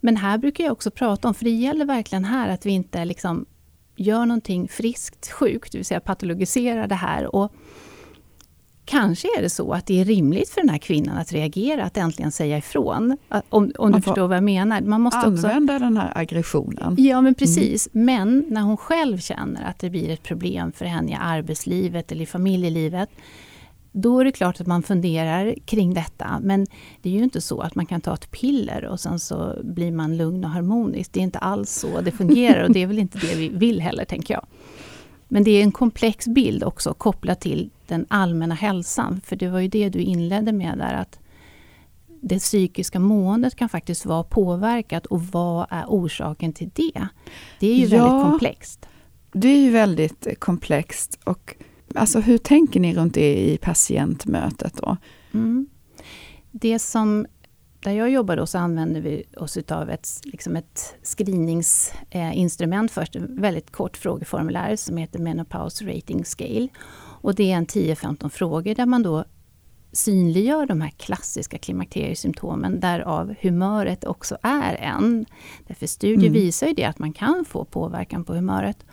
men 0.00 0.16
här 0.16 0.38
brukar 0.38 0.64
jag 0.64 0.72
också 0.72 0.90
prata 0.90 1.28
om, 1.28 1.34
för 1.34 1.44
det 1.44 1.50
gäller 1.50 1.84
verkligen 1.84 2.24
här 2.24 2.48
att 2.48 2.66
vi 2.66 2.70
inte 2.70 3.04
liksom 3.04 3.46
gör 3.96 4.26
någonting 4.26 4.68
friskt 4.68 5.30
sjukt, 5.30 5.72
det 5.72 5.78
vill 5.78 5.84
säga 5.84 6.00
patologiserar 6.00 6.86
det 6.86 6.94
här. 6.94 7.34
Och 7.34 7.52
kanske 8.90 9.28
är 9.38 9.42
det 9.42 9.50
så 9.50 9.72
att 9.72 9.86
det 9.86 10.00
är 10.00 10.04
rimligt 10.04 10.48
för 10.48 10.60
den 10.60 10.70
här 10.70 10.78
kvinnan 10.78 11.16
att 11.16 11.32
reagera, 11.32 11.84
att 11.84 11.96
äntligen 11.96 12.32
säga 12.32 12.58
ifrån. 12.58 13.16
Om, 13.48 13.72
om 13.78 13.92
du 13.92 14.02
förstår 14.02 14.28
vad 14.28 14.36
jag 14.36 14.44
menar. 14.44 14.80
Man 14.80 15.00
måste 15.00 15.18
också 15.18 15.46
Använda 15.46 15.78
den 15.78 15.96
här 15.96 16.12
aggressionen. 16.14 16.96
Ja, 16.98 17.20
men 17.20 17.34
precis. 17.34 17.88
Men 17.92 18.44
när 18.48 18.60
hon 18.60 18.76
själv 18.76 19.18
känner 19.18 19.68
att 19.68 19.78
det 19.78 19.90
blir 19.90 20.10
ett 20.10 20.22
problem 20.22 20.72
för 20.72 20.84
henne 20.84 21.12
i 21.12 21.16
arbetslivet 21.20 22.12
eller 22.12 22.22
i 22.22 22.26
familjelivet, 22.26 23.08
då 23.92 24.20
är 24.20 24.24
det 24.24 24.32
klart 24.32 24.60
att 24.60 24.66
man 24.66 24.82
funderar 24.82 25.54
kring 25.64 25.94
detta. 25.94 26.40
Men 26.42 26.66
det 27.02 27.08
är 27.08 27.12
ju 27.12 27.24
inte 27.24 27.40
så 27.40 27.60
att 27.60 27.74
man 27.74 27.86
kan 27.86 28.00
ta 28.00 28.14
ett 28.14 28.30
piller 28.30 28.84
och 28.84 29.00
sen 29.00 29.18
så 29.18 29.56
blir 29.62 29.92
man 29.92 30.16
lugn 30.16 30.44
och 30.44 30.50
harmonisk. 30.50 31.12
Det 31.12 31.20
är 31.20 31.24
inte 31.24 31.38
alls 31.38 31.70
så 31.70 32.00
det 32.00 32.10
fungerar 32.10 32.64
och 32.64 32.72
det 32.72 32.82
är 32.82 32.86
väl 32.86 32.98
inte 32.98 33.18
det 33.18 33.34
vi 33.34 33.48
vill 33.48 33.80
heller, 33.80 34.04
tänker 34.04 34.34
jag. 34.34 34.46
Men 35.32 35.44
det 35.44 35.50
är 35.50 35.62
en 35.62 35.72
komplex 35.72 36.26
bild 36.28 36.64
också 36.64 36.94
kopplat 36.94 37.40
till 37.40 37.70
den 37.86 38.06
allmänna 38.08 38.54
hälsan. 38.54 39.20
För 39.24 39.36
det 39.36 39.48
var 39.48 39.60
ju 39.60 39.68
det 39.68 39.88
du 39.88 39.98
inledde 39.98 40.52
med 40.52 40.78
där, 40.78 40.94
att 40.94 41.18
det 42.22 42.38
psykiska 42.38 42.98
måendet 42.98 43.54
kan 43.54 43.68
faktiskt 43.68 44.06
vara 44.06 44.22
påverkat 44.22 45.06
och 45.06 45.22
vad 45.22 45.66
är 45.70 45.84
orsaken 45.88 46.52
till 46.52 46.70
det? 46.74 47.08
Det 47.60 47.66
är 47.66 47.74
ju 47.74 47.86
Ja. 47.86 48.04
väldigt 48.04 48.30
komplext. 48.30 48.86
Det 49.32 49.48
är 49.48 49.58
ju 49.58 49.70
väldigt 49.70 50.26
komplext. 50.40 51.18
Och, 51.24 51.56
alltså, 51.94 52.20
hur 52.20 52.38
tänker 52.38 52.80
ni 52.80 52.94
runt 52.94 53.14
det 53.14 53.36
i 53.52 53.58
patientmötet 53.58 54.76
då? 54.76 54.96
Mm. 55.34 55.66
Det 56.50 56.78
som, 56.78 57.26
där 57.82 57.92
jag 57.92 58.10
jobbar 58.10 58.36
då 58.36 58.46
så 58.46 58.58
använder 58.58 59.00
vi 59.00 59.24
oss 59.36 59.58
av 59.68 59.90
ett, 59.90 60.08
liksom 60.24 60.56
ett 60.56 60.94
screeningsinstrument 61.02 62.90
först, 62.90 63.16
ett 63.16 63.22
väldigt 63.22 63.70
kort 63.70 63.96
frågeformulär 63.96 64.76
som 64.76 64.96
heter 64.96 65.18
Menopause 65.18 65.84
Rating 65.84 66.24
Scale. 66.24 66.68
Och 67.22 67.34
det 67.34 67.52
är 67.52 67.56
en 67.56 67.66
10-15 67.66 68.28
frågor 68.28 68.74
där 68.74 68.86
man 68.86 69.02
då 69.02 69.24
synliggör 69.92 70.66
de 70.66 70.80
här 70.80 70.90
klassiska 70.90 71.58
klimakteriesymptomen, 71.58 72.80
därav 72.80 73.34
humöret 73.40 74.04
också 74.04 74.36
är 74.42 74.74
en. 74.74 75.26
Därför 75.66 75.86
studier 75.86 76.28
Mm. 76.28 76.32
visar 76.32 76.66
ju 76.66 76.72
det 76.74 76.84
att 76.84 76.98
man 76.98 77.12
kan 77.12 77.44
få 77.44 77.64
påverkan 77.64 78.24
på 78.24 78.34
humöret. 78.34 78.84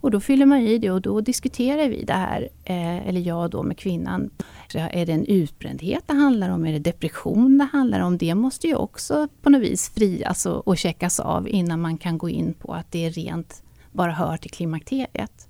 Och 0.00 0.10
då 0.10 0.20
fyller 0.20 0.46
man 0.46 0.58
i 0.58 0.78
det 0.78 0.90
och 0.90 1.02
då 1.02 1.20
diskuterar 1.20 1.88
vi 1.88 2.04
det 2.04 2.12
här, 2.12 2.48
eh, 2.64 3.08
eller 3.08 3.20
jag 3.20 3.50
då 3.50 3.62
med 3.62 3.78
kvinnan. 3.78 4.30
Så 4.68 4.78
är 4.78 5.06
det 5.06 5.12
en 5.12 5.24
utbrändhet 5.24 6.04
det 6.06 6.14
handlar 6.14 6.50
om? 6.50 6.66
Är 6.66 6.72
det 6.72 6.78
depression 6.78 7.58
det 7.58 7.64
handlar 7.64 8.00
om? 8.00 8.18
Det 8.18 8.34
måste 8.34 8.66
ju 8.66 8.74
också 8.74 9.28
på 9.42 9.50
något 9.50 9.62
vis 9.62 9.88
frias 9.88 10.46
och, 10.46 10.68
och 10.68 10.78
checkas 10.78 11.20
av 11.20 11.48
innan 11.48 11.80
man 11.80 11.98
kan 11.98 12.18
gå 12.18 12.28
in 12.28 12.54
på 12.54 12.72
att 12.72 12.92
det 12.92 13.06
är 13.06 13.10
rent 13.10 13.62
bara 13.92 14.12
hör 14.12 14.36
till 14.36 14.50
klimakteriet. 14.50 15.48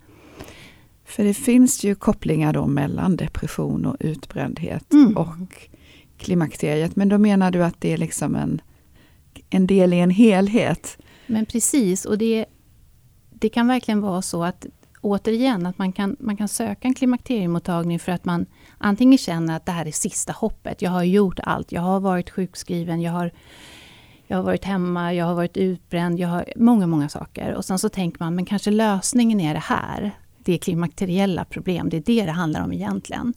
För 1.04 1.24
det 1.24 1.34
finns 1.34 1.84
ju 1.84 1.94
kopplingar 1.94 2.52
då 2.52 2.66
mellan 2.66 3.16
depression 3.16 3.86
och 3.86 3.96
utbrändhet 4.00 4.92
mm. 4.92 5.16
och 5.16 5.68
klimakteriet. 6.18 6.96
Men 6.96 7.08
då 7.08 7.18
menar 7.18 7.50
du 7.50 7.64
att 7.64 7.80
det 7.80 7.92
är 7.92 7.98
liksom 7.98 8.34
en, 8.36 8.60
en 9.50 9.66
del 9.66 9.92
i 9.92 9.98
en 9.98 10.10
helhet? 10.10 10.98
Men 11.26 11.46
precis, 11.46 12.04
och 12.04 12.18
det, 12.18 12.46
det 13.40 13.48
kan 13.48 13.68
verkligen 13.68 14.00
vara 14.00 14.22
så 14.22 14.44
att 14.44 14.66
återigen, 15.00 15.66
att 15.66 15.78
man 15.78 15.92
kan, 15.92 16.16
man 16.20 16.36
kan 16.36 16.48
söka 16.48 16.88
en 16.88 16.94
klimakteriemottagning 16.94 17.98
för 17.98 18.12
att 18.12 18.24
man 18.24 18.46
antingen 18.78 19.18
känner 19.18 19.56
att 19.56 19.66
det 19.66 19.72
här 19.72 19.86
är 19.86 19.92
sista 19.92 20.32
hoppet. 20.32 20.82
Jag 20.82 20.90
har 20.90 21.02
gjort 21.02 21.40
allt. 21.42 21.72
Jag 21.72 21.80
har 21.80 22.00
varit 22.00 22.30
sjukskriven, 22.30 23.00
jag 23.00 23.12
har, 23.12 23.30
jag 24.26 24.36
har 24.36 24.44
varit 24.44 24.64
hemma, 24.64 25.14
jag 25.14 25.26
har 25.26 25.34
varit 25.34 25.56
utbränd, 25.56 26.20
jag 26.20 26.28
har 26.28 26.52
många, 26.56 26.86
många 26.86 27.08
saker. 27.08 27.54
Och 27.54 27.64
sen 27.64 27.78
så 27.78 27.88
tänker 27.88 28.20
man, 28.20 28.34
men 28.34 28.44
kanske 28.44 28.70
lösningen 28.70 29.40
är 29.40 29.54
det 29.54 29.60
här. 29.60 30.10
Det 30.38 30.52
är 30.52 30.58
klimakteriella 30.58 31.44
problem, 31.44 31.88
det 31.88 31.96
är 31.96 32.02
det 32.06 32.26
det 32.26 32.32
handlar 32.32 32.64
om 32.64 32.72
egentligen. 32.72 33.34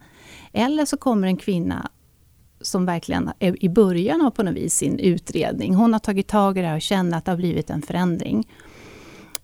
Eller 0.53 0.85
så 0.85 0.97
kommer 0.97 1.27
en 1.27 1.37
kvinna 1.37 1.89
som 2.61 2.85
verkligen 2.85 3.31
är 3.39 3.63
i 3.63 3.69
början 3.69 4.21
av 4.21 4.31
på 4.31 4.43
något 4.43 4.55
vis 4.55 4.73
sin 4.73 4.99
utredning. 4.99 5.75
Hon 5.75 5.93
har 5.93 5.99
tagit 5.99 6.27
tag 6.27 6.57
i 6.57 6.61
det 6.61 6.67
här 6.67 6.75
och 6.75 6.81
känner 6.81 7.17
att 7.17 7.25
det 7.25 7.31
har 7.31 7.37
blivit 7.37 7.69
en 7.69 7.81
förändring. 7.81 8.47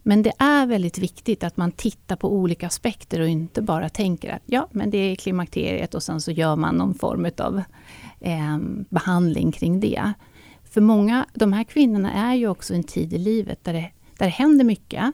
Men 0.07 0.23
det 0.23 0.33
är 0.37 0.65
väldigt 0.65 0.97
viktigt 0.97 1.43
att 1.43 1.57
man 1.57 1.71
tittar 1.71 2.15
på 2.15 2.33
olika 2.33 2.67
aspekter 2.67 3.21
och 3.21 3.27
inte 3.27 3.61
bara 3.61 3.89
tänker 3.89 4.33
att 4.33 4.41
ja, 4.45 4.67
men 4.71 4.89
det 4.89 4.97
är 4.97 5.15
klimakteriet 5.15 5.95
och 5.95 6.03
sen 6.03 6.21
så 6.21 6.31
gör 6.31 6.55
man 6.55 6.75
någon 6.75 6.93
form 6.93 7.31
av 7.37 7.61
eh, 8.19 8.57
behandling 8.89 9.51
kring 9.51 9.79
det. 9.79 10.13
För 10.63 10.81
många, 10.81 11.25
de 11.33 11.53
här 11.53 11.63
kvinnorna 11.63 12.13
är 12.13 12.35
ju 12.35 12.47
också 12.47 12.73
en 12.73 12.83
tid 12.83 13.13
i 13.13 13.17
livet 13.17 13.63
där 13.63 13.73
det, 13.73 13.91
där 14.17 14.25
det 14.25 14.31
händer 14.31 14.65
mycket. 14.65 15.13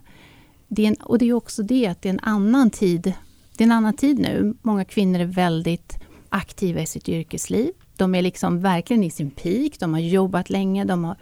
Det 0.67 0.85
en, 0.85 0.95
och 0.95 1.17
det 1.17 1.25
är 1.25 1.33
också 1.33 1.63
det 1.63 1.87
att 1.87 2.01
det 2.01 2.09
är 2.09 2.13
en 2.13 2.19
annan 2.19 2.69
tid. 2.69 3.13
Det 3.57 3.63
är 3.63 3.65
en 3.65 3.71
annan 3.71 3.93
tid 3.93 4.19
nu. 4.19 4.53
Många 4.61 4.85
kvinnor 4.85 5.19
är 5.19 5.25
väldigt 5.25 5.97
aktiva 6.29 6.81
i 6.81 6.85
sitt 6.85 7.09
yrkesliv. 7.09 7.71
De 7.97 8.15
är 8.15 8.21
liksom 8.21 8.61
verkligen 8.61 9.03
i 9.03 9.09
sin 9.09 9.31
peak, 9.31 9.79
de 9.79 9.93
har 9.93 10.01
jobbat 10.01 10.49
länge, 10.49 10.85
de 10.85 11.03
har 11.03 11.15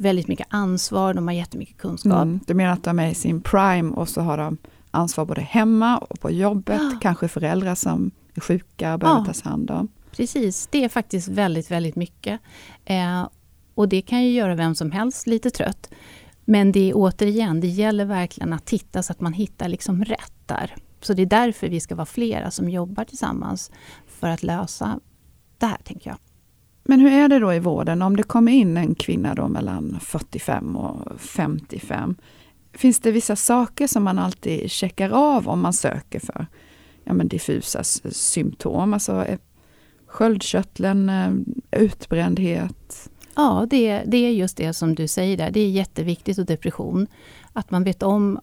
väldigt 0.00 0.28
mycket 0.28 0.46
ansvar, 0.50 1.14
de 1.14 1.26
har 1.26 1.34
jättemycket 1.34 1.76
kunskap. 1.78 2.22
Mm, 2.22 2.40
du 2.46 2.54
menar 2.54 2.72
att 2.72 2.84
de 2.84 2.98
är 2.98 3.08
i 3.10 3.14
sin 3.14 3.40
prime 3.40 3.92
och 3.94 4.08
så 4.08 4.20
har 4.20 4.38
de 4.38 4.56
ansvar 4.90 5.24
både 5.24 5.40
hemma 5.40 5.98
och 5.98 6.20
på 6.20 6.30
jobbet, 6.30 6.80
ja. 6.92 6.98
kanske 7.00 7.28
föräldrar 7.28 7.74
som 7.74 8.10
är 8.34 8.40
sjuka 8.40 8.92
och 8.92 8.98
behöver 8.98 9.20
ja. 9.20 9.24
tas 9.24 9.42
hand 9.42 9.70
om. 9.70 9.88
Precis, 10.10 10.68
det 10.72 10.84
är 10.84 10.88
faktiskt 10.88 11.28
väldigt, 11.28 11.70
väldigt 11.70 11.96
mycket. 11.96 12.40
Eh, 12.84 13.28
och 13.74 13.88
det 13.88 14.02
kan 14.02 14.24
ju 14.24 14.30
göra 14.30 14.54
vem 14.54 14.74
som 14.74 14.90
helst 14.90 15.26
lite 15.26 15.50
trött. 15.50 15.90
Men 16.44 16.72
det 16.72 16.90
är 16.90 16.92
återigen, 16.96 17.60
det 17.60 17.68
gäller 17.68 18.04
verkligen 18.04 18.52
att 18.52 18.66
titta 18.66 19.02
så 19.02 19.12
att 19.12 19.20
man 19.20 19.32
hittar 19.32 19.68
liksom 19.68 20.04
rätt 20.04 20.32
där. 20.46 20.74
Så 21.00 21.14
det 21.14 21.22
är 21.22 21.26
därför 21.26 21.68
vi 21.68 21.80
ska 21.80 21.94
vara 21.94 22.06
flera 22.06 22.50
som 22.50 22.68
jobbar 22.68 23.04
tillsammans 23.04 23.70
för 24.06 24.28
att 24.28 24.42
lösa 24.42 25.00
det 25.58 25.66
här, 25.66 25.78
tänker 25.84 26.10
jag. 26.10 26.18
Men 26.84 27.00
hur 27.00 27.12
är 27.12 27.28
det 27.28 27.38
då 27.38 27.54
i 27.54 27.58
vården 27.58 28.02
om 28.02 28.16
det 28.16 28.22
kommer 28.22 28.52
in 28.52 28.76
en 28.76 28.94
kvinna 28.94 29.34
då 29.34 29.48
mellan 29.48 29.98
45 30.00 30.76
och 30.76 31.20
55? 31.20 32.16
Finns 32.72 33.00
det 33.00 33.12
vissa 33.12 33.36
saker 33.36 33.86
som 33.86 34.04
man 34.04 34.18
alltid 34.18 34.70
checkar 34.70 35.10
av 35.10 35.48
om 35.48 35.60
man 35.60 35.72
söker 35.72 36.20
för 36.20 36.46
ja, 37.04 37.12
men 37.12 37.28
diffusa 37.28 37.84
symptom? 38.10 38.94
Alltså 38.94 39.24
eh, 39.24 39.38
sköldkörteln, 40.06 41.08
eh, 41.08 41.30
utbrändhet? 41.80 43.10
Ja, 43.34 43.66
det, 43.70 44.02
det 44.06 44.16
är 44.16 44.30
just 44.30 44.56
det 44.56 44.72
som 44.72 44.94
du 44.94 45.08
säger 45.08 45.36
där. 45.36 45.50
Det 45.50 45.60
är 45.60 45.70
jätteviktigt 45.70 46.38
och 46.38 46.46
depression. 46.46 47.06
Att 47.52 47.70
man 47.70 47.84
vet 47.84 48.02
om 48.02 48.40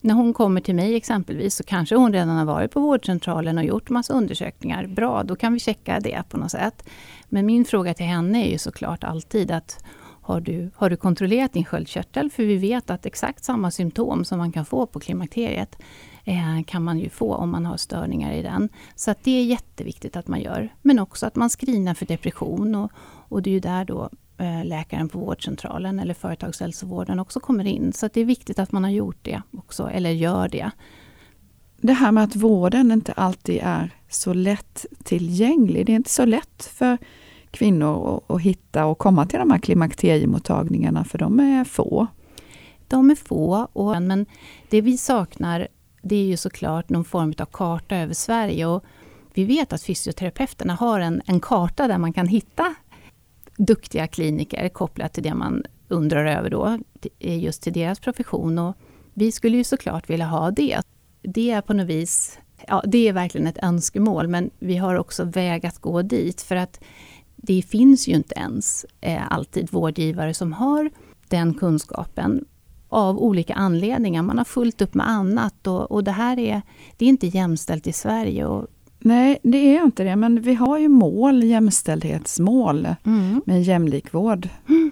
när 0.00 0.14
hon 0.14 0.34
kommer 0.34 0.60
till 0.60 0.74
mig 0.74 0.96
exempelvis 0.96 1.54
så 1.54 1.64
kanske 1.64 1.96
hon 1.96 2.12
redan 2.12 2.36
har 2.36 2.44
varit 2.44 2.70
på 2.70 2.80
vårdcentralen 2.80 3.58
och 3.58 3.64
gjort 3.64 3.90
massa 3.90 4.12
undersökningar. 4.14 4.86
Bra, 4.86 5.22
då 5.22 5.36
kan 5.36 5.52
vi 5.52 5.58
checka 5.58 6.00
det 6.00 6.22
på 6.28 6.36
något 6.36 6.50
sätt. 6.50 6.88
Men 7.28 7.46
min 7.46 7.64
fråga 7.64 7.94
till 7.94 8.06
henne 8.06 8.46
är 8.46 8.50
ju 8.50 8.58
såklart 8.58 9.04
alltid 9.04 9.50
att 9.50 9.84
har 10.22 10.40
du, 10.40 10.70
har 10.76 10.90
du 10.90 10.96
kontrollerat 10.96 11.52
din 11.52 11.64
sköldkörtel? 11.64 12.30
För 12.30 12.42
vi 12.42 12.56
vet 12.56 12.90
att 12.90 13.06
exakt 13.06 13.44
samma 13.44 13.70
symptom 13.70 14.24
som 14.24 14.38
man 14.38 14.52
kan 14.52 14.64
få 14.64 14.86
på 14.86 15.00
klimakteriet 15.00 15.76
eh, 16.24 16.64
kan 16.66 16.84
man 16.84 16.98
ju 16.98 17.08
få 17.08 17.34
om 17.34 17.50
man 17.50 17.66
har 17.66 17.76
störningar 17.76 18.32
i 18.32 18.42
den. 18.42 18.68
Så 18.94 19.14
det 19.22 19.30
är 19.30 19.44
jätteviktigt 19.44 20.16
att 20.16 20.28
man 20.28 20.40
gör. 20.40 20.68
Men 20.82 20.98
också 20.98 21.26
att 21.26 21.36
man 21.36 21.48
screenar 21.48 21.94
för 21.94 22.06
depression 22.06 22.74
och, 22.74 22.90
och 23.28 23.42
det 23.42 23.50
är 23.50 23.54
ju 23.54 23.60
där 23.60 23.84
då 23.84 24.10
läkaren 24.64 25.08
på 25.08 25.18
vårdcentralen 25.18 25.98
eller 25.98 26.14
företagshälsovården 26.14 27.20
också 27.20 27.40
kommer 27.40 27.66
in. 27.66 27.92
Så 27.92 28.08
det 28.12 28.20
är 28.20 28.24
viktigt 28.24 28.58
att 28.58 28.72
man 28.72 28.84
har 28.84 28.90
gjort 28.90 29.18
det 29.22 29.42
också, 29.52 29.90
eller 29.90 30.10
gör 30.10 30.48
det. 30.48 30.70
Det 31.80 31.92
här 31.92 32.12
med 32.12 32.24
att 32.24 32.36
vården 32.36 32.92
inte 32.92 33.12
alltid 33.12 33.60
är 33.62 33.90
så 34.08 34.32
lätt 34.34 34.86
tillgänglig. 35.04 35.86
Det 35.86 35.92
är 35.92 35.96
inte 35.96 36.10
så 36.10 36.24
lätt 36.24 36.72
för 36.74 36.98
kvinnor 37.50 38.16
att, 38.16 38.30
att 38.36 38.42
hitta 38.42 38.86
och 38.86 38.98
komma 38.98 39.26
till 39.26 39.38
de 39.38 39.50
här 39.50 39.58
klimakteriemottagningarna, 39.58 41.04
för 41.04 41.18
de 41.18 41.40
är 41.40 41.64
få. 41.64 42.06
De 42.88 43.10
är 43.10 43.14
få, 43.14 43.68
och, 43.72 44.02
men 44.02 44.26
det 44.70 44.80
vi 44.80 44.98
saknar 44.98 45.68
det 46.02 46.16
är 46.16 46.24
ju 46.24 46.36
såklart 46.36 46.88
någon 46.88 47.04
form 47.04 47.34
av 47.38 47.44
karta 47.44 47.96
över 47.96 48.14
Sverige. 48.14 48.66
Och 48.66 48.84
vi 49.34 49.44
vet 49.44 49.72
att 49.72 49.82
fysioterapeuterna 49.82 50.74
har 50.74 51.00
en, 51.00 51.22
en 51.26 51.40
karta 51.40 51.88
där 51.88 51.98
man 51.98 52.12
kan 52.12 52.28
hitta 52.28 52.74
duktiga 53.66 54.06
kliniker 54.06 54.68
kopplat 54.68 55.12
till 55.12 55.22
det 55.22 55.34
man 55.34 55.62
undrar 55.88 56.26
över 56.26 56.50
då, 56.50 56.78
just 57.18 57.62
till 57.62 57.72
deras 57.72 58.00
profession. 58.00 58.58
Och 58.58 58.76
vi 59.14 59.32
skulle 59.32 59.56
ju 59.56 59.64
såklart 59.64 60.10
vilja 60.10 60.26
ha 60.26 60.50
det. 60.50 60.80
Det 61.22 61.50
är 61.50 61.60
på 61.60 61.72
något 61.72 61.86
vis, 61.86 62.38
ja 62.68 62.82
det 62.86 63.08
är 63.08 63.12
verkligen 63.12 63.46
ett 63.46 63.62
önskemål, 63.62 64.28
men 64.28 64.50
vi 64.58 64.76
har 64.76 64.94
också 64.94 65.24
väg 65.24 65.66
att 65.66 65.78
gå 65.78 66.02
dit 66.02 66.42
för 66.42 66.56
att 66.56 66.80
det 67.36 67.62
finns 67.62 68.08
ju 68.08 68.12
inte 68.12 68.34
ens 68.34 68.86
eh, 69.00 69.32
alltid 69.32 69.72
vårdgivare 69.72 70.34
som 70.34 70.52
har 70.52 70.90
den 71.28 71.54
kunskapen 71.54 72.44
av 72.88 73.18
olika 73.18 73.54
anledningar. 73.54 74.22
Man 74.22 74.38
har 74.38 74.44
fullt 74.44 74.82
upp 74.82 74.94
med 74.94 75.08
annat 75.08 75.66
och, 75.66 75.92
och 75.92 76.04
det 76.04 76.10
här 76.10 76.38
är, 76.38 76.62
det 76.96 77.04
är 77.04 77.08
inte 77.08 77.26
jämställt 77.26 77.86
i 77.86 77.92
Sverige. 77.92 78.46
Och 78.46 78.66
Nej, 79.00 79.38
det 79.42 79.76
är 79.76 79.84
inte 79.84 80.04
det, 80.04 80.16
men 80.16 80.40
vi 80.40 80.54
har 80.54 80.78
ju 80.78 80.88
mål, 80.88 81.42
jämställdhetsmål 81.42 82.88
mm. 83.04 83.42
med 83.46 83.62
jämlik 83.62 84.14
vård. 84.14 84.48
Mm. 84.68 84.90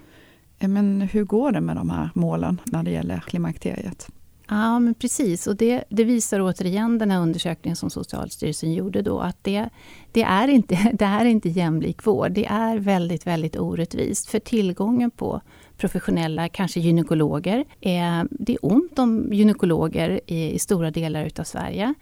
Men 0.60 1.00
hur 1.00 1.24
går 1.24 1.52
det 1.52 1.60
med 1.60 1.76
de 1.76 1.90
här 1.90 2.10
målen 2.14 2.60
när 2.64 2.82
det 2.82 2.90
gäller 2.90 3.20
klimakteriet? 3.26 4.08
Ja, 4.50 4.78
men 4.78 4.94
precis. 4.94 5.46
Och 5.46 5.56
det, 5.56 5.84
det, 5.88 6.04
visar 6.04 6.40
återigen 6.40 6.98
den 6.98 7.10
här 7.10 7.20
undersökningen 7.20 7.76
som 7.76 7.90
Socialstyrelsen 7.90 8.72
gjorde 8.72 9.02
då, 9.02 9.20
att 9.20 9.44
det, 9.44 9.68
det, 10.12 10.22
är 10.22 10.48
inte, 10.48 10.74
det 10.94 11.04
är 11.04 11.24
inte 11.24 11.48
jämlik 11.48 12.06
vård. 12.06 12.32
Det 12.32 12.46
är 12.46 12.78
väldigt, 12.78 13.26
väldigt 13.26 13.56
orättvist. 13.56 14.30
För 14.30 14.38
tillgången 14.38 15.10
på 15.10 15.40
professionella, 15.76 16.48
kanske 16.48 16.80
gynekologer. 16.80 17.64
Eh, 17.80 18.22
det 18.30 18.52
är 18.52 18.58
ont 18.62 18.98
om 18.98 19.28
gynekologer 19.32 20.20
i, 20.26 20.54
i 20.54 20.58
stora 20.58 20.90
delar 20.90 21.24
utav 21.24 21.44
Sverige. 21.44 21.94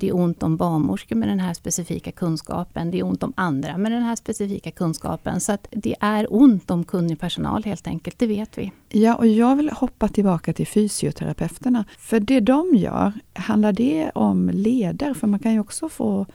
Det 0.00 0.08
är 0.08 0.16
ont 0.16 0.42
om 0.42 0.56
barnmorskor 0.56 1.16
med 1.16 1.28
den 1.28 1.40
här 1.40 1.54
specifika 1.54 2.12
kunskapen. 2.12 2.90
Det 2.90 2.98
är 2.98 3.04
ont 3.04 3.22
om 3.22 3.32
andra 3.36 3.78
med 3.78 3.92
den 3.92 4.02
här 4.02 4.16
specifika 4.16 4.70
kunskapen. 4.70 5.40
Så 5.40 5.52
att 5.52 5.66
det 5.70 5.94
är 6.00 6.26
ont 6.34 6.70
om 6.70 6.84
kunnig 6.84 7.20
personal 7.20 7.64
helt 7.64 7.86
enkelt, 7.86 8.18
det 8.18 8.26
vet 8.26 8.58
vi. 8.58 8.72
Ja, 8.88 9.14
och 9.14 9.26
jag 9.26 9.56
vill 9.56 9.70
hoppa 9.70 10.08
tillbaka 10.08 10.52
till 10.52 10.66
fysioterapeuterna. 10.66 11.84
För 11.98 12.20
det 12.20 12.40
de 12.40 12.74
gör, 12.74 13.12
handlar 13.32 13.72
det 13.72 14.10
om 14.14 14.50
leder? 14.54 15.14
För 15.14 15.26
man 15.26 15.40
kan 15.40 15.52
ju 15.52 15.60
också 15.60 15.88
få 15.88 16.26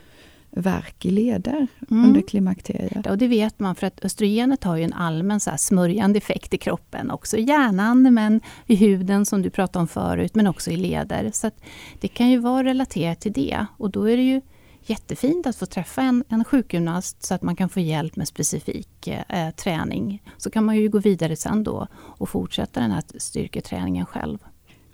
värk 0.55 1.05
i 1.05 1.11
leder 1.11 1.67
mm. 1.91 2.05
under 2.05 2.21
klimakteriet. 2.21 3.07
Och 3.07 3.17
det 3.17 3.27
vet 3.27 3.59
man 3.59 3.75
för 3.75 3.87
att 3.87 4.05
östrogenet 4.05 4.63
har 4.63 4.77
ju 4.77 4.83
en 4.83 4.93
allmän 4.93 5.39
så 5.39 5.51
smörjande 5.57 6.17
effekt 6.17 6.53
i 6.53 6.57
kroppen. 6.57 7.11
Också 7.11 7.37
i 7.37 7.41
hjärnan, 7.41 8.13
men 8.13 8.41
i 8.67 8.75
huden 8.75 9.25
som 9.25 9.41
du 9.41 9.49
pratade 9.49 9.81
om 9.81 9.87
förut, 9.87 10.35
men 10.35 10.47
också 10.47 10.71
i 10.71 10.77
leder. 10.77 11.31
Så 11.33 11.51
det 11.99 12.07
kan 12.07 12.29
ju 12.29 12.37
vara 12.37 12.63
relaterat 12.63 13.19
till 13.19 13.33
det. 13.33 13.65
Och 13.77 13.91
då 13.91 14.09
är 14.09 14.17
det 14.17 14.23
ju 14.23 14.41
jättefint 14.85 15.47
att 15.47 15.55
få 15.55 15.65
träffa 15.65 16.01
en, 16.01 16.23
en 16.29 16.43
sjukgymnast 16.43 17.23
så 17.23 17.33
att 17.33 17.41
man 17.41 17.55
kan 17.55 17.69
få 17.69 17.79
hjälp 17.79 18.15
med 18.15 18.27
specifik 18.27 19.07
eh, 19.07 19.49
träning. 19.49 20.23
Så 20.37 20.49
kan 20.49 20.65
man 20.65 20.77
ju 20.77 20.89
gå 20.89 20.99
vidare 20.99 21.35
sen 21.35 21.63
då 21.63 21.87
och 21.95 22.29
fortsätta 22.29 22.79
den 22.79 22.91
här 22.91 23.03
styrketräningen 23.17 24.05
själv. 24.05 24.37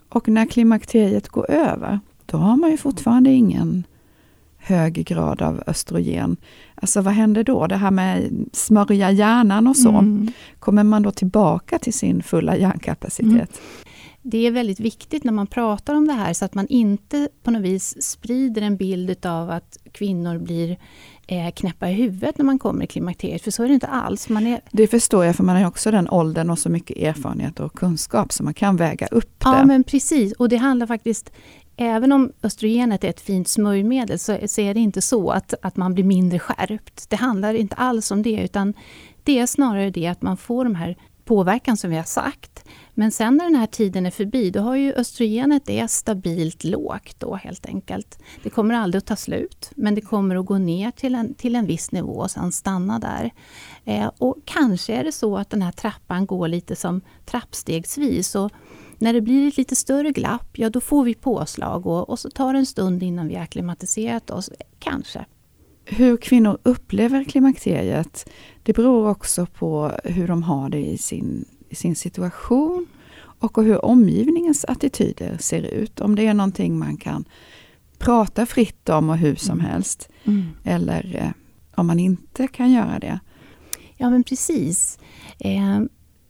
Och 0.08 0.28
när 0.28 0.46
klimakteriet 0.46 1.28
går 1.28 1.50
över, 1.50 2.00
då 2.26 2.36
har 2.36 2.56
man 2.56 2.70
ju 2.70 2.76
fortfarande 2.76 3.30
ingen 3.30 3.84
hög 4.60 4.92
grad 4.94 5.42
av 5.42 5.62
östrogen. 5.66 6.36
Alltså 6.74 7.00
vad 7.00 7.14
händer 7.14 7.44
då? 7.44 7.66
Det 7.66 7.76
här 7.76 7.90
med 7.90 8.30
smörja 8.52 9.10
hjärnan 9.10 9.66
och 9.66 9.76
så. 9.76 9.90
Mm. 9.90 10.32
Kommer 10.58 10.84
man 10.84 11.02
då 11.02 11.10
tillbaka 11.10 11.78
till 11.78 11.92
sin 11.92 12.22
fulla 12.22 12.56
hjärnkapacitet? 12.56 13.30
Mm. 13.32 13.46
det 14.22 14.46
är 14.46 14.50
väldigt 14.50 14.80
viktigt 14.80 15.24
när 15.24 15.32
man 15.32 15.46
pratar 15.46 15.94
om 15.94 16.06
det 16.06 16.12
här 16.12 16.32
så 16.32 16.44
att 16.44 16.54
man 16.54 16.66
inte 16.66 17.28
på 17.42 17.50
något 17.50 17.62
vis 17.62 18.02
sprider 18.02 18.62
en 18.62 18.76
bild 18.76 19.26
av 19.26 19.50
att 19.50 19.78
kvinnor 19.92 20.38
blir 20.38 20.78
eh, 21.26 21.50
knäppa 21.50 21.90
i 21.90 21.92
huvudet 21.92 22.38
när 22.38 22.44
man 22.44 22.58
kommer 22.58 22.84
i 22.84 22.86
klimakteriet, 22.86 23.42
för 23.42 23.50
så 23.50 23.62
är 23.64 23.68
det 23.68 23.74
inte 23.74 23.86
alls. 23.86 24.28
Man 24.28 24.46
är... 24.46 24.60
Det 24.70 24.86
förstår 24.86 25.24
jag, 25.24 25.36
för 25.36 25.44
man 25.44 25.56
har 25.56 25.66
också 25.66 25.90
den 25.90 26.08
åldern 26.08 26.50
och 26.50 26.58
så 26.58 26.68
mycket 26.68 26.96
erfarenhet 26.96 27.60
och 27.60 27.72
kunskap 27.72 28.32
så 28.32 28.42
man 28.42 28.54
kan 28.54 28.76
väga 28.76 29.06
upp 29.06 29.34
det. 29.38 29.48
Ja, 29.48 29.64
men 29.64 29.84
precis. 29.84 30.32
Och 30.32 30.48
det 30.48 30.56
handlar 30.56 30.86
faktiskt 30.86 31.32
Även 31.82 32.12
om 32.12 32.32
östrogenet 32.42 33.04
är 33.04 33.08
ett 33.08 33.20
fint 33.20 33.48
smörjmedel 33.48 34.18
så, 34.18 34.38
så 34.46 34.60
är 34.60 34.74
det 34.74 34.80
inte 34.80 35.02
så 35.02 35.30
att, 35.30 35.54
att 35.62 35.76
man 35.76 35.94
blir 35.94 36.04
mindre 36.04 36.38
skärpt. 36.38 37.10
Det 37.10 37.16
handlar 37.16 37.54
inte 37.54 37.76
alls 37.76 38.10
om 38.10 38.22
det, 38.22 38.42
utan 38.42 38.74
det 39.22 39.38
är 39.38 39.46
snarare 39.46 39.90
det 39.90 40.06
att 40.06 40.22
man 40.22 40.36
får 40.36 40.64
de 40.64 40.74
här 40.74 40.96
påverkan 41.24 41.76
som 41.76 41.90
vi 41.90 41.96
har 41.96 42.04
sagt. 42.04 42.64
Men 42.94 43.10
sen 43.10 43.36
när 43.36 43.44
den 43.44 43.54
här 43.54 43.66
tiden 43.66 44.06
är 44.06 44.10
förbi, 44.10 44.50
då 44.50 44.60
har 44.60 44.76
ju 44.76 44.92
östrogenet 44.92 45.66
det 45.66 45.90
stabilt 45.90 46.64
lågt 46.64 47.16
då 47.18 47.34
helt 47.34 47.66
enkelt. 47.66 48.18
Det 48.42 48.50
kommer 48.50 48.74
aldrig 48.74 48.98
att 48.98 49.06
ta 49.06 49.16
slut, 49.16 49.70
men 49.76 49.94
det 49.94 50.00
kommer 50.00 50.36
att 50.36 50.46
gå 50.46 50.58
ner 50.58 50.90
till 50.90 51.14
en, 51.14 51.34
till 51.34 51.56
en 51.56 51.66
viss 51.66 51.92
nivå 51.92 52.12
och 52.12 52.30
sen 52.30 52.52
stanna 52.52 52.98
där. 52.98 53.30
Eh, 53.84 54.10
och 54.18 54.36
kanske 54.44 54.94
är 54.94 55.04
det 55.04 55.12
så 55.12 55.36
att 55.36 55.50
den 55.50 55.62
här 55.62 55.72
trappan 55.72 56.26
går 56.26 56.48
lite 56.48 56.76
som 56.76 57.00
trappstegsvis. 57.26 58.34
Och 58.34 58.50
när 59.00 59.12
det 59.12 59.20
blir 59.20 59.48
ett 59.48 59.56
lite 59.56 59.76
större 59.76 60.10
glapp, 60.10 60.58
ja 60.58 60.70
då 60.70 60.80
får 60.80 61.04
vi 61.04 61.14
påslag 61.14 61.86
och, 61.86 62.10
och 62.10 62.18
så 62.18 62.30
tar 62.30 62.52
det 62.52 62.58
en 62.58 62.66
stund 62.66 63.02
innan 63.02 63.28
vi 63.28 63.36
akklimatiserat 63.36 64.30
oss, 64.30 64.50
kanske. 64.78 65.24
Hur 65.84 66.16
kvinnor 66.16 66.58
upplever 66.62 67.24
klimakteriet, 67.24 68.30
det 68.62 68.72
beror 68.72 69.08
också 69.08 69.46
på 69.46 69.92
hur 70.04 70.28
de 70.28 70.42
har 70.42 70.68
det 70.68 70.86
i 70.86 70.98
sin, 70.98 71.44
i 71.68 71.74
sin 71.74 71.96
situation 71.96 72.86
och 73.18 73.64
hur 73.64 73.84
omgivningens 73.84 74.64
attityder 74.64 75.38
ser 75.38 75.62
ut. 75.62 76.00
Om 76.00 76.16
det 76.16 76.26
är 76.26 76.34
någonting 76.34 76.78
man 76.78 76.96
kan 76.96 77.24
prata 77.98 78.46
fritt 78.46 78.88
om 78.88 79.10
och 79.10 79.18
hur 79.18 79.34
som 79.34 79.60
mm. 79.60 79.70
helst. 79.70 80.08
Mm. 80.24 80.44
Eller 80.64 81.16
eh, 81.16 81.30
om 81.74 81.86
man 81.86 81.98
inte 81.98 82.48
kan 82.48 82.72
göra 82.72 82.98
det. 82.98 83.20
Ja 83.96 84.10
men 84.10 84.24
precis. 84.24 84.98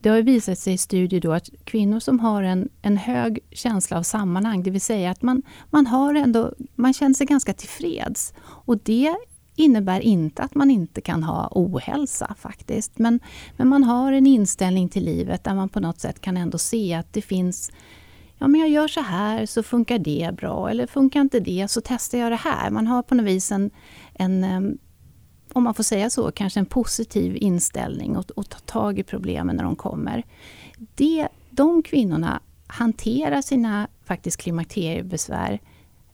Det 0.00 0.08
har 0.08 0.22
visat 0.22 0.58
sig 0.58 0.74
i 0.74 0.78
studier 0.78 1.20
då 1.20 1.32
att 1.32 1.48
kvinnor 1.64 2.00
som 2.00 2.20
har 2.20 2.42
en, 2.42 2.68
en 2.82 2.96
hög 2.96 3.38
känsla 3.50 3.98
av 3.98 4.02
sammanhang, 4.02 4.62
det 4.62 4.70
vill 4.70 4.80
säga 4.80 5.10
att 5.10 5.22
man, 5.22 5.42
man, 5.70 5.86
har 5.86 6.14
ändå, 6.14 6.52
man 6.74 6.92
känner 6.92 7.14
sig 7.14 7.26
ganska 7.26 7.52
tillfreds. 7.52 8.34
Och 8.40 8.78
det 8.78 9.16
innebär 9.56 10.00
inte 10.00 10.42
att 10.42 10.54
man 10.54 10.70
inte 10.70 11.00
kan 11.00 11.22
ha 11.22 11.48
ohälsa 11.52 12.34
faktiskt. 12.38 12.98
Men, 12.98 13.20
men 13.56 13.68
man 13.68 13.84
har 13.84 14.12
en 14.12 14.26
inställning 14.26 14.88
till 14.88 15.04
livet 15.04 15.44
där 15.44 15.54
man 15.54 15.68
på 15.68 15.80
något 15.80 16.00
sätt 16.00 16.20
kan 16.20 16.36
ändå 16.36 16.58
se 16.58 16.94
att 16.94 17.12
det 17.12 17.22
finns 17.22 17.72
Ja, 18.42 18.48
men 18.48 18.60
jag 18.60 18.70
gör 18.70 18.88
så 18.88 19.00
här 19.00 19.46
så 19.46 19.62
funkar 19.62 19.98
det 19.98 20.30
bra. 20.36 20.70
Eller 20.70 20.86
funkar 20.86 21.20
inte 21.20 21.40
det 21.40 21.70
så 21.70 21.80
testar 21.84 22.18
jag 22.18 22.32
det 22.32 22.36
här. 22.36 22.70
Man 22.70 22.86
har 22.86 23.02
på 23.02 23.14
något 23.14 23.26
vis 23.26 23.52
en, 23.52 23.70
en 24.14 24.78
om 25.52 25.62
man 25.62 25.74
får 25.74 25.82
säga 25.82 26.10
så, 26.10 26.30
kanske 26.32 26.60
en 26.60 26.66
positiv 26.66 27.36
inställning 27.36 28.16
och, 28.16 28.30
och 28.30 28.48
ta 28.48 28.58
tag 28.58 28.98
i 28.98 29.02
problemen 29.02 29.56
när 29.56 29.64
de 29.64 29.76
kommer. 29.76 30.22
Det, 30.94 31.28
de 31.50 31.82
kvinnorna 31.82 32.40
hanterar 32.66 33.42
sina 33.42 33.88
faktiskt 34.04 34.36
klimakteriebesvär 34.36 35.60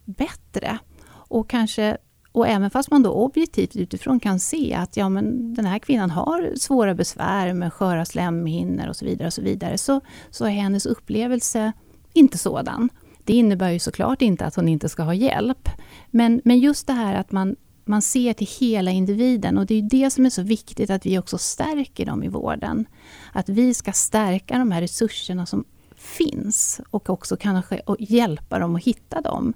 bättre. 0.05 0.79
Och 1.09 1.51
kanske 1.51 1.97
och 2.37 2.49
även 2.49 2.71
fast 2.71 2.91
man 2.91 3.03
då 3.03 3.11
objektivt 3.11 3.77
utifrån 3.77 4.21
kan 4.21 4.41
se 4.41 4.75
att 4.75 4.97
ja, 4.97 5.09
men 5.09 5.55
den 5.55 5.65
här 5.65 5.79
kvinnan 5.79 6.11
har 6.11 6.53
svåra 6.57 6.95
besvär 6.95 7.53
med 7.53 7.73
sköra 7.73 8.05
slemhinnor 8.05 8.89
och 8.89 8.97
så 8.97 9.05
vidare, 9.05 9.27
och 9.27 9.33
så, 9.33 9.43
vidare 9.43 9.79
så, 9.79 10.01
så 10.31 10.45
är 10.45 10.51
hennes 10.51 10.87
upplevelse 10.87 11.73
inte 12.13 12.39
sådan. 12.39 12.89
Det 13.25 13.33
innebär 13.33 13.71
ju 13.71 13.79
såklart 13.79 14.23
inte 14.23 14.45
att 14.45 14.57
hon 14.57 14.69
inte 14.69 14.89
ska 14.89 15.03
ha 15.03 15.15
hjälp. 15.15 15.69
Men, 16.11 16.41
men 16.45 16.59
just 16.59 16.87
det 16.87 16.93
här 16.93 17.15
att 17.15 17.33
man 17.33 17.57
man 17.87 18.03
ser 18.03 18.33
till 18.33 18.49
hela 18.61 18.91
individen 18.91 19.59
och 19.59 19.67
det 19.67 19.75
är 19.75 19.83
det 19.83 20.11
som 20.11 20.27
är 20.27 20.31
så 20.31 20.43
viktigt 20.43 20.91
att 20.91 21.07
vi 21.07 21.19
också 21.19 21.39
stärker 21.39 22.07
dem 22.07 22.23
i 22.23 22.29
vården. 22.29 22.87
Att 23.33 23.49
vi 23.49 23.75
ska 23.75 23.93
stärka 23.93 24.59
de 24.59 24.71
här 24.71 24.81
resurserna 24.81 25.47
som 25.47 25.65
finns 25.97 26.81
och 26.91 27.11
också 27.11 27.37
kanske 27.37 27.81
och 27.81 27.97
hjälpa 27.99 28.59
dem 28.59 28.77
att 28.77 28.85
hitta 28.85 29.21
dem. 29.21 29.55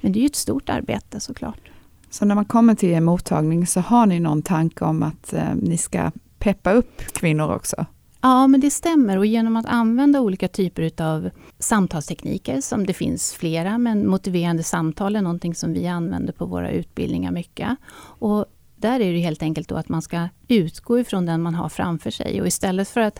Men 0.00 0.12
det 0.12 0.18
är 0.18 0.20
ju 0.20 0.26
ett 0.26 0.36
stort 0.36 0.68
arbete 0.68 1.20
såklart. 1.20 1.70
Så 2.10 2.24
när 2.24 2.34
man 2.34 2.44
kommer 2.44 2.74
till 2.74 2.88
er 2.88 3.00
mottagning 3.00 3.66
så 3.66 3.80
har 3.80 4.06
ni 4.06 4.20
någon 4.20 4.42
tanke 4.42 4.84
om 4.84 5.02
att 5.02 5.32
eh, 5.32 5.54
ni 5.54 5.78
ska 5.78 6.10
peppa 6.38 6.72
upp 6.72 6.96
kvinnor 6.96 7.52
också? 7.54 7.86
Ja, 8.24 8.46
men 8.46 8.60
det 8.60 8.70
stämmer 8.70 9.18
och 9.18 9.26
genom 9.26 9.56
att 9.56 9.66
använda 9.66 10.20
olika 10.20 10.48
typer 10.48 11.02
av 11.02 11.30
samtalstekniker, 11.58 12.60
som 12.60 12.86
det 12.86 12.92
finns 12.92 13.34
flera, 13.34 13.78
men 13.78 14.08
motiverande 14.08 14.62
samtal 14.62 15.16
är 15.16 15.22
någonting 15.22 15.54
som 15.54 15.72
vi 15.72 15.86
använder 15.86 16.32
på 16.32 16.46
våra 16.46 16.70
utbildningar 16.70 17.32
mycket. 17.32 17.76
Och 18.00 18.46
där 18.76 19.00
är 19.00 19.12
det 19.12 19.18
helt 19.18 19.42
enkelt 19.42 19.68
då 19.68 19.76
att 19.76 19.88
man 19.88 20.02
ska 20.02 20.28
utgå 20.48 20.98
ifrån 20.98 21.26
den 21.26 21.42
man 21.42 21.54
har 21.54 21.68
framför 21.68 22.10
sig 22.10 22.40
och 22.40 22.46
istället 22.46 22.88
för 22.88 23.00
att 23.00 23.18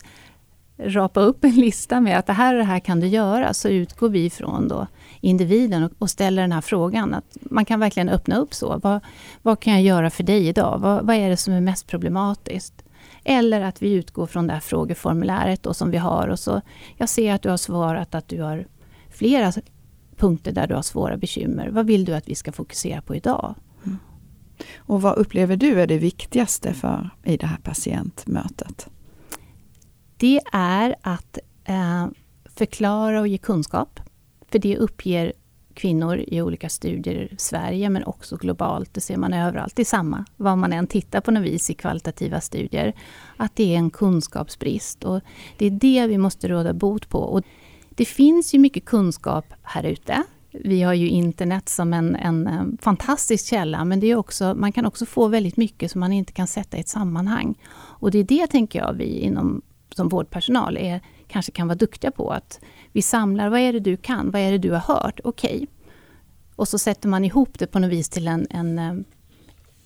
rapa 0.78 1.20
upp 1.20 1.44
en 1.44 1.54
lista 1.54 2.00
med 2.00 2.18
att 2.18 2.26
det 2.26 2.32
här 2.32 2.54
och 2.54 2.58
det 2.58 2.64
här 2.64 2.80
kan 2.80 3.00
du 3.00 3.06
göra, 3.06 3.54
så 3.54 3.68
utgår 3.68 4.08
vi 4.08 4.24
ifrån 4.24 4.68
då 4.68 4.86
individen 5.20 5.90
och, 5.98 6.10
ställer 6.10 6.42
den 6.42 6.52
här 6.52 6.60
frågan. 6.60 7.14
Att 7.14 7.36
man 7.40 7.64
kan 7.64 7.80
verkligen 7.80 8.08
öppna 8.08 8.36
upp 8.36 8.54
så. 8.54 8.80
Vad, 8.82 9.00
vad 9.42 9.60
kan 9.60 9.72
jag 9.72 9.82
göra 9.82 10.10
för 10.10 10.22
dig 10.22 10.48
idag? 10.48 10.78
Vad, 10.78 11.06
vad 11.06 11.16
är 11.16 11.30
det 11.30 11.36
som 11.36 11.54
är 11.54 11.60
mest 11.60 11.86
problematiskt? 11.86 12.84
Eller 13.24 13.60
att 13.60 13.82
vi 13.82 13.92
utgår 13.92 14.26
från 14.26 14.46
det 14.46 14.52
här 14.52 14.60
frågeformuläret 14.60 15.62
då 15.62 15.74
som 15.74 15.90
vi 15.90 15.98
har 15.98 16.28
och 16.28 16.38
så, 16.38 16.60
jag 16.96 17.08
ser 17.08 17.34
att 17.34 17.42
du 17.42 17.50
har 17.50 17.56
svarat 17.56 18.14
att 18.14 18.28
du 18.28 18.42
har 18.42 18.66
flera 19.10 19.52
punkter 20.16 20.52
där 20.52 20.66
du 20.66 20.74
har 20.74 20.82
svåra 20.82 21.16
bekymmer. 21.16 21.68
Vad 21.68 21.86
vill 21.86 22.04
du 22.04 22.14
att 22.14 22.28
vi 22.28 22.34
ska 22.34 22.52
fokusera 22.52 23.02
på 23.02 23.14
idag? 23.14 23.54
Mm. 23.84 23.98
Och 24.76 25.02
vad 25.02 25.18
upplever 25.18 25.56
du 25.56 25.80
är 25.80 25.86
det 25.86 25.98
viktigaste 25.98 26.74
för 26.74 27.10
i 27.24 27.36
det 27.36 27.46
här 27.46 27.58
patientmötet? 27.58 28.88
Det 30.16 30.40
är 30.52 30.94
att 31.00 31.38
eh, 31.64 32.06
förklara 32.44 33.20
och 33.20 33.28
ge 33.28 33.38
kunskap. 33.38 34.00
För 34.50 34.58
det 34.58 34.76
uppger 34.76 35.32
kvinnor 35.74 36.24
i 36.26 36.42
olika 36.42 36.68
studier 36.68 37.14
i 37.32 37.36
Sverige 37.38 37.90
men 37.90 38.04
också 38.04 38.36
globalt. 38.36 38.94
Det 38.94 39.00
ser 39.00 39.16
man 39.16 39.32
överallt. 39.32 39.76
Det 39.76 39.82
är 39.82 39.84
samma, 39.84 40.24
vad 40.36 40.58
man 40.58 40.72
än 40.72 40.86
tittar 40.86 41.20
på 41.20 41.30
något 41.30 41.42
vis 41.42 41.70
i 41.70 41.74
kvalitativa 41.74 42.40
studier. 42.40 42.92
Att 43.36 43.56
det 43.56 43.74
är 43.74 43.78
en 43.78 43.90
kunskapsbrist 43.90 45.04
och 45.04 45.20
det 45.58 45.66
är 45.66 45.70
det 45.70 46.06
vi 46.06 46.18
måste 46.18 46.48
råda 46.48 46.72
bot 46.72 47.08
på. 47.08 47.18
Och 47.18 47.42
det 47.90 48.04
finns 48.04 48.54
ju 48.54 48.58
mycket 48.58 48.84
kunskap 48.84 49.44
här 49.62 49.84
ute. 49.84 50.22
Vi 50.50 50.82
har 50.82 50.92
ju 50.92 51.08
internet 51.08 51.68
som 51.68 51.92
en, 51.92 52.16
en, 52.16 52.46
en 52.46 52.78
fantastisk 52.82 53.46
källa 53.46 53.84
men 53.84 54.00
det 54.00 54.06
är 54.06 54.16
också, 54.16 54.54
man 54.54 54.72
kan 54.72 54.86
också 54.86 55.06
få 55.06 55.28
väldigt 55.28 55.56
mycket 55.56 55.90
som 55.90 56.00
man 56.00 56.12
inte 56.12 56.32
kan 56.32 56.46
sätta 56.46 56.76
i 56.76 56.80
ett 56.80 56.88
sammanhang. 56.88 57.58
Och 57.74 58.10
det 58.10 58.18
är 58.18 58.24
det, 58.24 58.46
tänker 58.46 58.78
jag, 58.78 58.92
vi 58.92 59.04
inom, 59.04 59.62
som 59.90 60.08
vårdpersonal 60.08 60.76
är, 60.76 61.00
kanske 61.26 61.52
kan 61.52 61.68
vara 61.68 61.78
duktiga 61.78 62.10
på. 62.10 62.30
att 62.30 62.60
vi 62.92 63.02
samlar, 63.02 63.48
vad 63.48 63.60
är 63.60 63.72
det 63.72 63.80
du 63.80 63.96
kan? 63.96 64.30
Vad 64.30 64.40
är 64.40 64.52
det 64.52 64.58
du 64.58 64.70
har 64.70 64.78
hört? 64.78 65.20
Okej. 65.24 65.54
Okay. 65.54 65.66
Och 66.56 66.68
så 66.68 66.78
sätter 66.78 67.08
man 67.08 67.24
ihop 67.24 67.58
det 67.58 67.66
på 67.66 67.78
något 67.78 67.90
vis 67.90 68.08
till 68.08 68.28
en, 68.28 68.46
en 68.50 68.78
eh, 68.78 68.94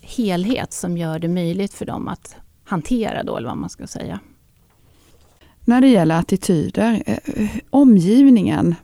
helhet 0.01 0.73
som 0.73 0.97
gör 0.97 1.19
det 1.19 1.27
möjligt 1.27 1.73
för 1.73 1.85
dem 1.85 2.07
att 2.07 2.35
hantera 2.63 3.23
då, 3.23 3.37
eller 3.37 3.47
vad 3.47 3.57
man 3.57 3.69
ska 3.69 3.87
säga. 3.87 4.19
När 5.65 5.81
det 5.81 5.87
gäller 5.87 6.19
attityder, 6.19 7.03
eh, 7.05 7.49
omgivningen, 7.69 8.75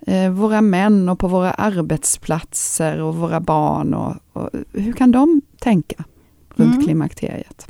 eh, 0.00 0.30
våra 0.30 0.60
män 0.60 1.08
och 1.08 1.18
på 1.18 1.28
våra 1.28 1.50
arbetsplatser 1.50 3.00
och 3.00 3.16
våra 3.16 3.40
barn, 3.40 3.94
och, 3.94 4.16
och 4.32 4.50
hur 4.72 4.92
kan 4.92 5.12
de 5.12 5.42
tänka 5.58 6.04
runt 6.54 6.74
mm. 6.74 6.84
klimakteriet? 6.84 7.66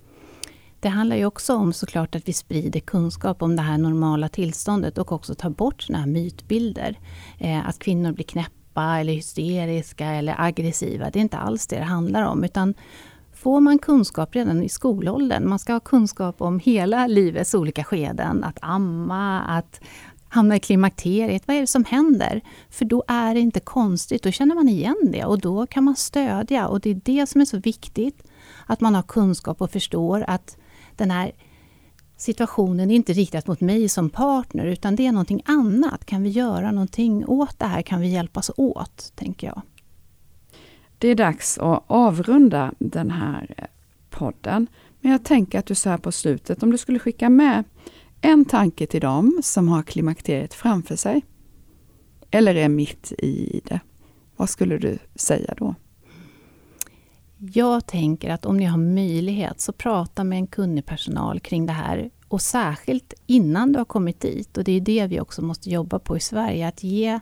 Det 0.86 0.90
handlar 0.90 1.16
ju 1.16 1.26
också 1.26 1.54
om 1.54 1.72
såklart 1.72 2.14
att 2.14 2.28
vi 2.28 2.32
sprider 2.32 2.80
kunskap 2.80 3.42
om 3.42 3.56
det 3.56 3.62
här 3.62 3.78
normala 3.78 4.28
tillståndet 4.28 4.98
och 4.98 5.12
också 5.12 5.34
tar 5.34 5.50
bort 5.50 5.82
sådana 5.82 6.04
här 6.04 6.10
mytbilder. 6.10 6.98
Eh, 7.38 7.68
att 7.68 7.78
kvinnor 7.78 8.12
blir 8.12 8.24
knäppa 8.24 8.98
eller 8.98 9.12
hysteriska 9.12 10.06
eller 10.06 10.34
aggressiva. 10.38 11.10
Det 11.10 11.18
är 11.18 11.20
inte 11.20 11.38
alls 11.38 11.66
det 11.66 11.76
det 11.76 11.84
handlar 11.84 12.22
om. 12.22 12.44
Utan 12.44 12.74
får 13.34 13.60
man 13.60 13.78
kunskap 13.78 14.34
redan 14.34 14.62
i 14.62 14.68
skolåldern, 14.68 15.48
man 15.48 15.58
ska 15.58 15.72
ha 15.72 15.80
kunskap 15.80 16.42
om 16.42 16.58
hela 16.58 17.06
livets 17.06 17.54
olika 17.54 17.84
skeden. 17.84 18.44
Att 18.44 18.58
amma, 18.62 19.40
att 19.40 19.80
hamna 20.28 20.56
i 20.56 20.60
klimakteriet. 20.60 21.48
Vad 21.48 21.56
är 21.56 21.60
det 21.60 21.66
som 21.66 21.84
händer? 21.84 22.40
För 22.70 22.84
då 22.84 23.04
är 23.08 23.34
det 23.34 23.40
inte 23.40 23.60
konstigt, 23.60 24.22
då 24.22 24.30
känner 24.30 24.54
man 24.54 24.68
igen 24.68 25.08
det 25.12 25.24
och 25.24 25.38
då 25.38 25.66
kan 25.66 25.84
man 25.84 25.96
stödja. 25.96 26.68
Och 26.68 26.80
det 26.80 26.90
är 26.90 27.00
det 27.04 27.26
som 27.26 27.40
är 27.40 27.44
så 27.44 27.58
viktigt, 27.58 28.22
att 28.66 28.80
man 28.80 28.94
har 28.94 29.02
kunskap 29.02 29.60
och 29.62 29.70
förstår 29.70 30.24
att 30.28 30.56
den 30.98 31.10
här 31.10 31.32
situationen 32.16 32.90
är 32.90 32.94
inte 32.94 33.12
riktat 33.12 33.46
mot 33.46 33.60
mig 33.60 33.88
som 33.88 34.10
partner 34.10 34.66
utan 34.66 34.96
det 34.96 35.06
är 35.06 35.12
någonting 35.12 35.42
annat. 35.44 36.04
Kan 36.06 36.22
vi 36.22 36.28
göra 36.28 36.72
någonting 36.72 37.26
åt 37.26 37.58
det 37.58 37.66
här? 37.66 37.82
Kan 37.82 38.00
vi 38.00 38.08
hjälpas 38.08 38.50
åt? 38.56 39.12
tänker 39.14 39.46
jag. 39.46 39.62
Det 40.98 41.08
är 41.08 41.14
dags 41.14 41.58
att 41.58 41.84
avrunda 41.86 42.72
den 42.78 43.10
här 43.10 43.68
podden. 44.10 44.66
Men 45.00 45.12
jag 45.12 45.24
tänker 45.24 45.58
att 45.58 45.66
du 45.66 45.74
så 45.74 45.90
här 45.90 45.98
på 45.98 46.12
slutet, 46.12 46.62
om 46.62 46.70
du 46.70 46.78
skulle 46.78 46.98
skicka 46.98 47.30
med 47.30 47.64
en 48.20 48.44
tanke 48.44 48.86
till 48.86 49.00
dem 49.00 49.40
som 49.42 49.68
har 49.68 49.82
klimakteriet 49.82 50.54
framför 50.54 50.96
sig. 50.96 51.24
Eller 52.30 52.54
är 52.54 52.68
mitt 52.68 53.12
i 53.12 53.60
det. 53.64 53.80
Vad 54.36 54.50
skulle 54.50 54.78
du 54.78 54.98
säga 55.14 55.54
då? 55.56 55.74
Jag 57.38 57.86
tänker 57.86 58.30
att 58.30 58.46
om 58.46 58.56
ni 58.56 58.64
har 58.64 58.78
möjlighet 58.78 59.60
så 59.60 59.72
prata 59.72 60.24
med 60.24 60.38
en 60.38 60.46
kunnig 60.46 60.86
personal 60.86 61.40
kring 61.40 61.66
det 61.66 61.72
här. 61.72 62.10
Och 62.28 62.42
särskilt 62.42 63.14
innan 63.26 63.72
du 63.72 63.78
har 63.78 63.84
kommit 63.84 64.20
dit. 64.20 64.56
Och 64.56 64.64
det 64.64 64.72
är 64.72 64.80
det 64.80 65.06
vi 65.06 65.20
också 65.20 65.42
måste 65.42 65.70
jobba 65.70 65.98
på 65.98 66.16
i 66.16 66.20
Sverige. 66.20 66.68
Att 66.68 66.82
ge 66.82 67.20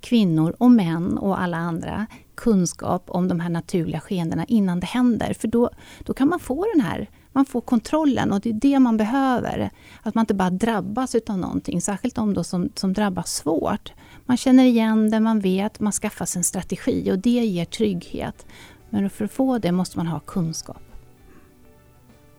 kvinnor 0.00 0.56
och 0.58 0.70
män 0.70 1.18
och 1.18 1.40
alla 1.40 1.56
andra 1.56 2.06
kunskap 2.34 3.10
om 3.10 3.28
de 3.28 3.40
här 3.40 3.50
naturliga 3.50 4.00
skeendena 4.00 4.44
innan 4.44 4.80
det 4.80 4.86
händer. 4.86 5.34
För 5.34 5.48
då, 5.48 5.70
då 6.04 6.14
kan 6.14 6.28
man 6.28 6.40
få 6.40 6.66
den 6.74 6.80
här 6.84 7.08
man 7.32 7.44
får 7.44 7.60
kontrollen 7.60 8.32
och 8.32 8.40
det 8.40 8.50
är 8.50 8.54
det 8.54 8.78
man 8.78 8.96
behöver. 8.96 9.70
Att 10.02 10.14
man 10.14 10.22
inte 10.22 10.34
bara 10.34 10.50
drabbas 10.50 11.14
av 11.14 11.38
någonting, 11.38 11.80
särskilt 11.80 12.14
de 12.14 12.34
då 12.34 12.44
som, 12.44 12.68
som 12.74 12.92
drabbas 12.92 13.34
svårt. 13.34 13.92
Man 14.26 14.36
känner 14.36 14.64
igen 14.64 15.10
det, 15.10 15.20
man 15.20 15.40
vet, 15.40 15.80
man 15.80 15.92
skaffar 15.92 16.24
sig 16.24 16.40
en 16.40 16.44
strategi 16.44 17.12
och 17.12 17.18
det 17.18 17.30
ger 17.30 17.64
trygghet. 17.64 18.46
Men 18.90 19.10
för 19.10 19.24
att 19.24 19.32
få 19.32 19.58
det 19.58 19.72
måste 19.72 19.98
man 19.98 20.06
ha 20.06 20.20
kunskap. 20.20 20.82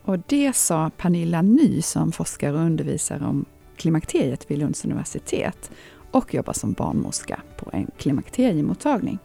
Och 0.01 0.19
det 0.27 0.55
sa 0.55 0.91
Pernilla 0.97 1.41
Ny 1.41 1.81
som 1.81 2.11
forskar 2.11 2.53
och 2.53 2.59
undervisar 2.59 3.23
om 3.23 3.45
klimakteriet 3.75 4.51
vid 4.51 4.57
Lunds 4.57 4.85
universitet 4.85 5.71
och 6.11 6.33
jobbar 6.33 6.53
som 6.53 6.73
barnmorska 6.73 7.41
på 7.57 7.69
en 7.73 7.91
klimakteriemottagning. 7.97 9.19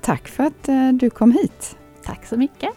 Tack 0.00 0.28
för 0.28 0.44
att 0.44 0.68
eh, 0.68 0.92
du 0.92 1.10
kom 1.10 1.32
hit. 1.32 1.76
Tack 2.04 2.26
så 2.26 2.36
mycket. 2.36 2.70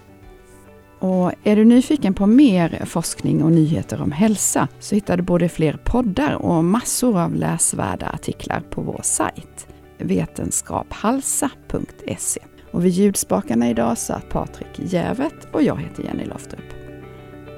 Och 0.99 1.31
är 1.43 1.55
du 1.55 1.65
nyfiken 1.65 2.13
på 2.13 2.27
mer 2.27 2.85
forskning 2.85 3.43
och 3.43 3.51
nyheter 3.51 4.01
om 4.01 4.11
hälsa 4.11 4.67
så 4.79 4.95
hittar 4.95 5.17
du 5.17 5.23
både 5.23 5.49
fler 5.49 5.79
poddar 5.85 6.33
och 6.33 6.63
massor 6.63 7.19
av 7.19 7.35
läsvärda 7.35 8.09
artiklar 8.09 8.63
på 8.69 8.81
vår 8.81 8.99
sajt 9.03 9.67
vetenskaphalsa.se. 9.97 12.41
Och 12.71 12.85
vid 12.85 12.91
ljudspakarna 12.91 13.69
idag 13.69 13.97
satt 13.97 14.29
Patrik 14.29 14.79
Jävet 14.79 15.47
och 15.51 15.63
jag 15.63 15.77
heter 15.81 16.03
Jenny 16.03 16.25
Loftrup. 16.25 16.65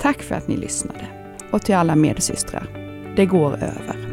Tack 0.01 0.21
för 0.21 0.35
att 0.35 0.47
ni 0.47 0.57
lyssnade. 0.57 1.07
Och 1.51 1.61
till 1.61 1.75
alla 1.75 1.95
medsystrar, 1.95 2.67
det 3.15 3.25
går 3.25 3.53
över. 3.53 4.12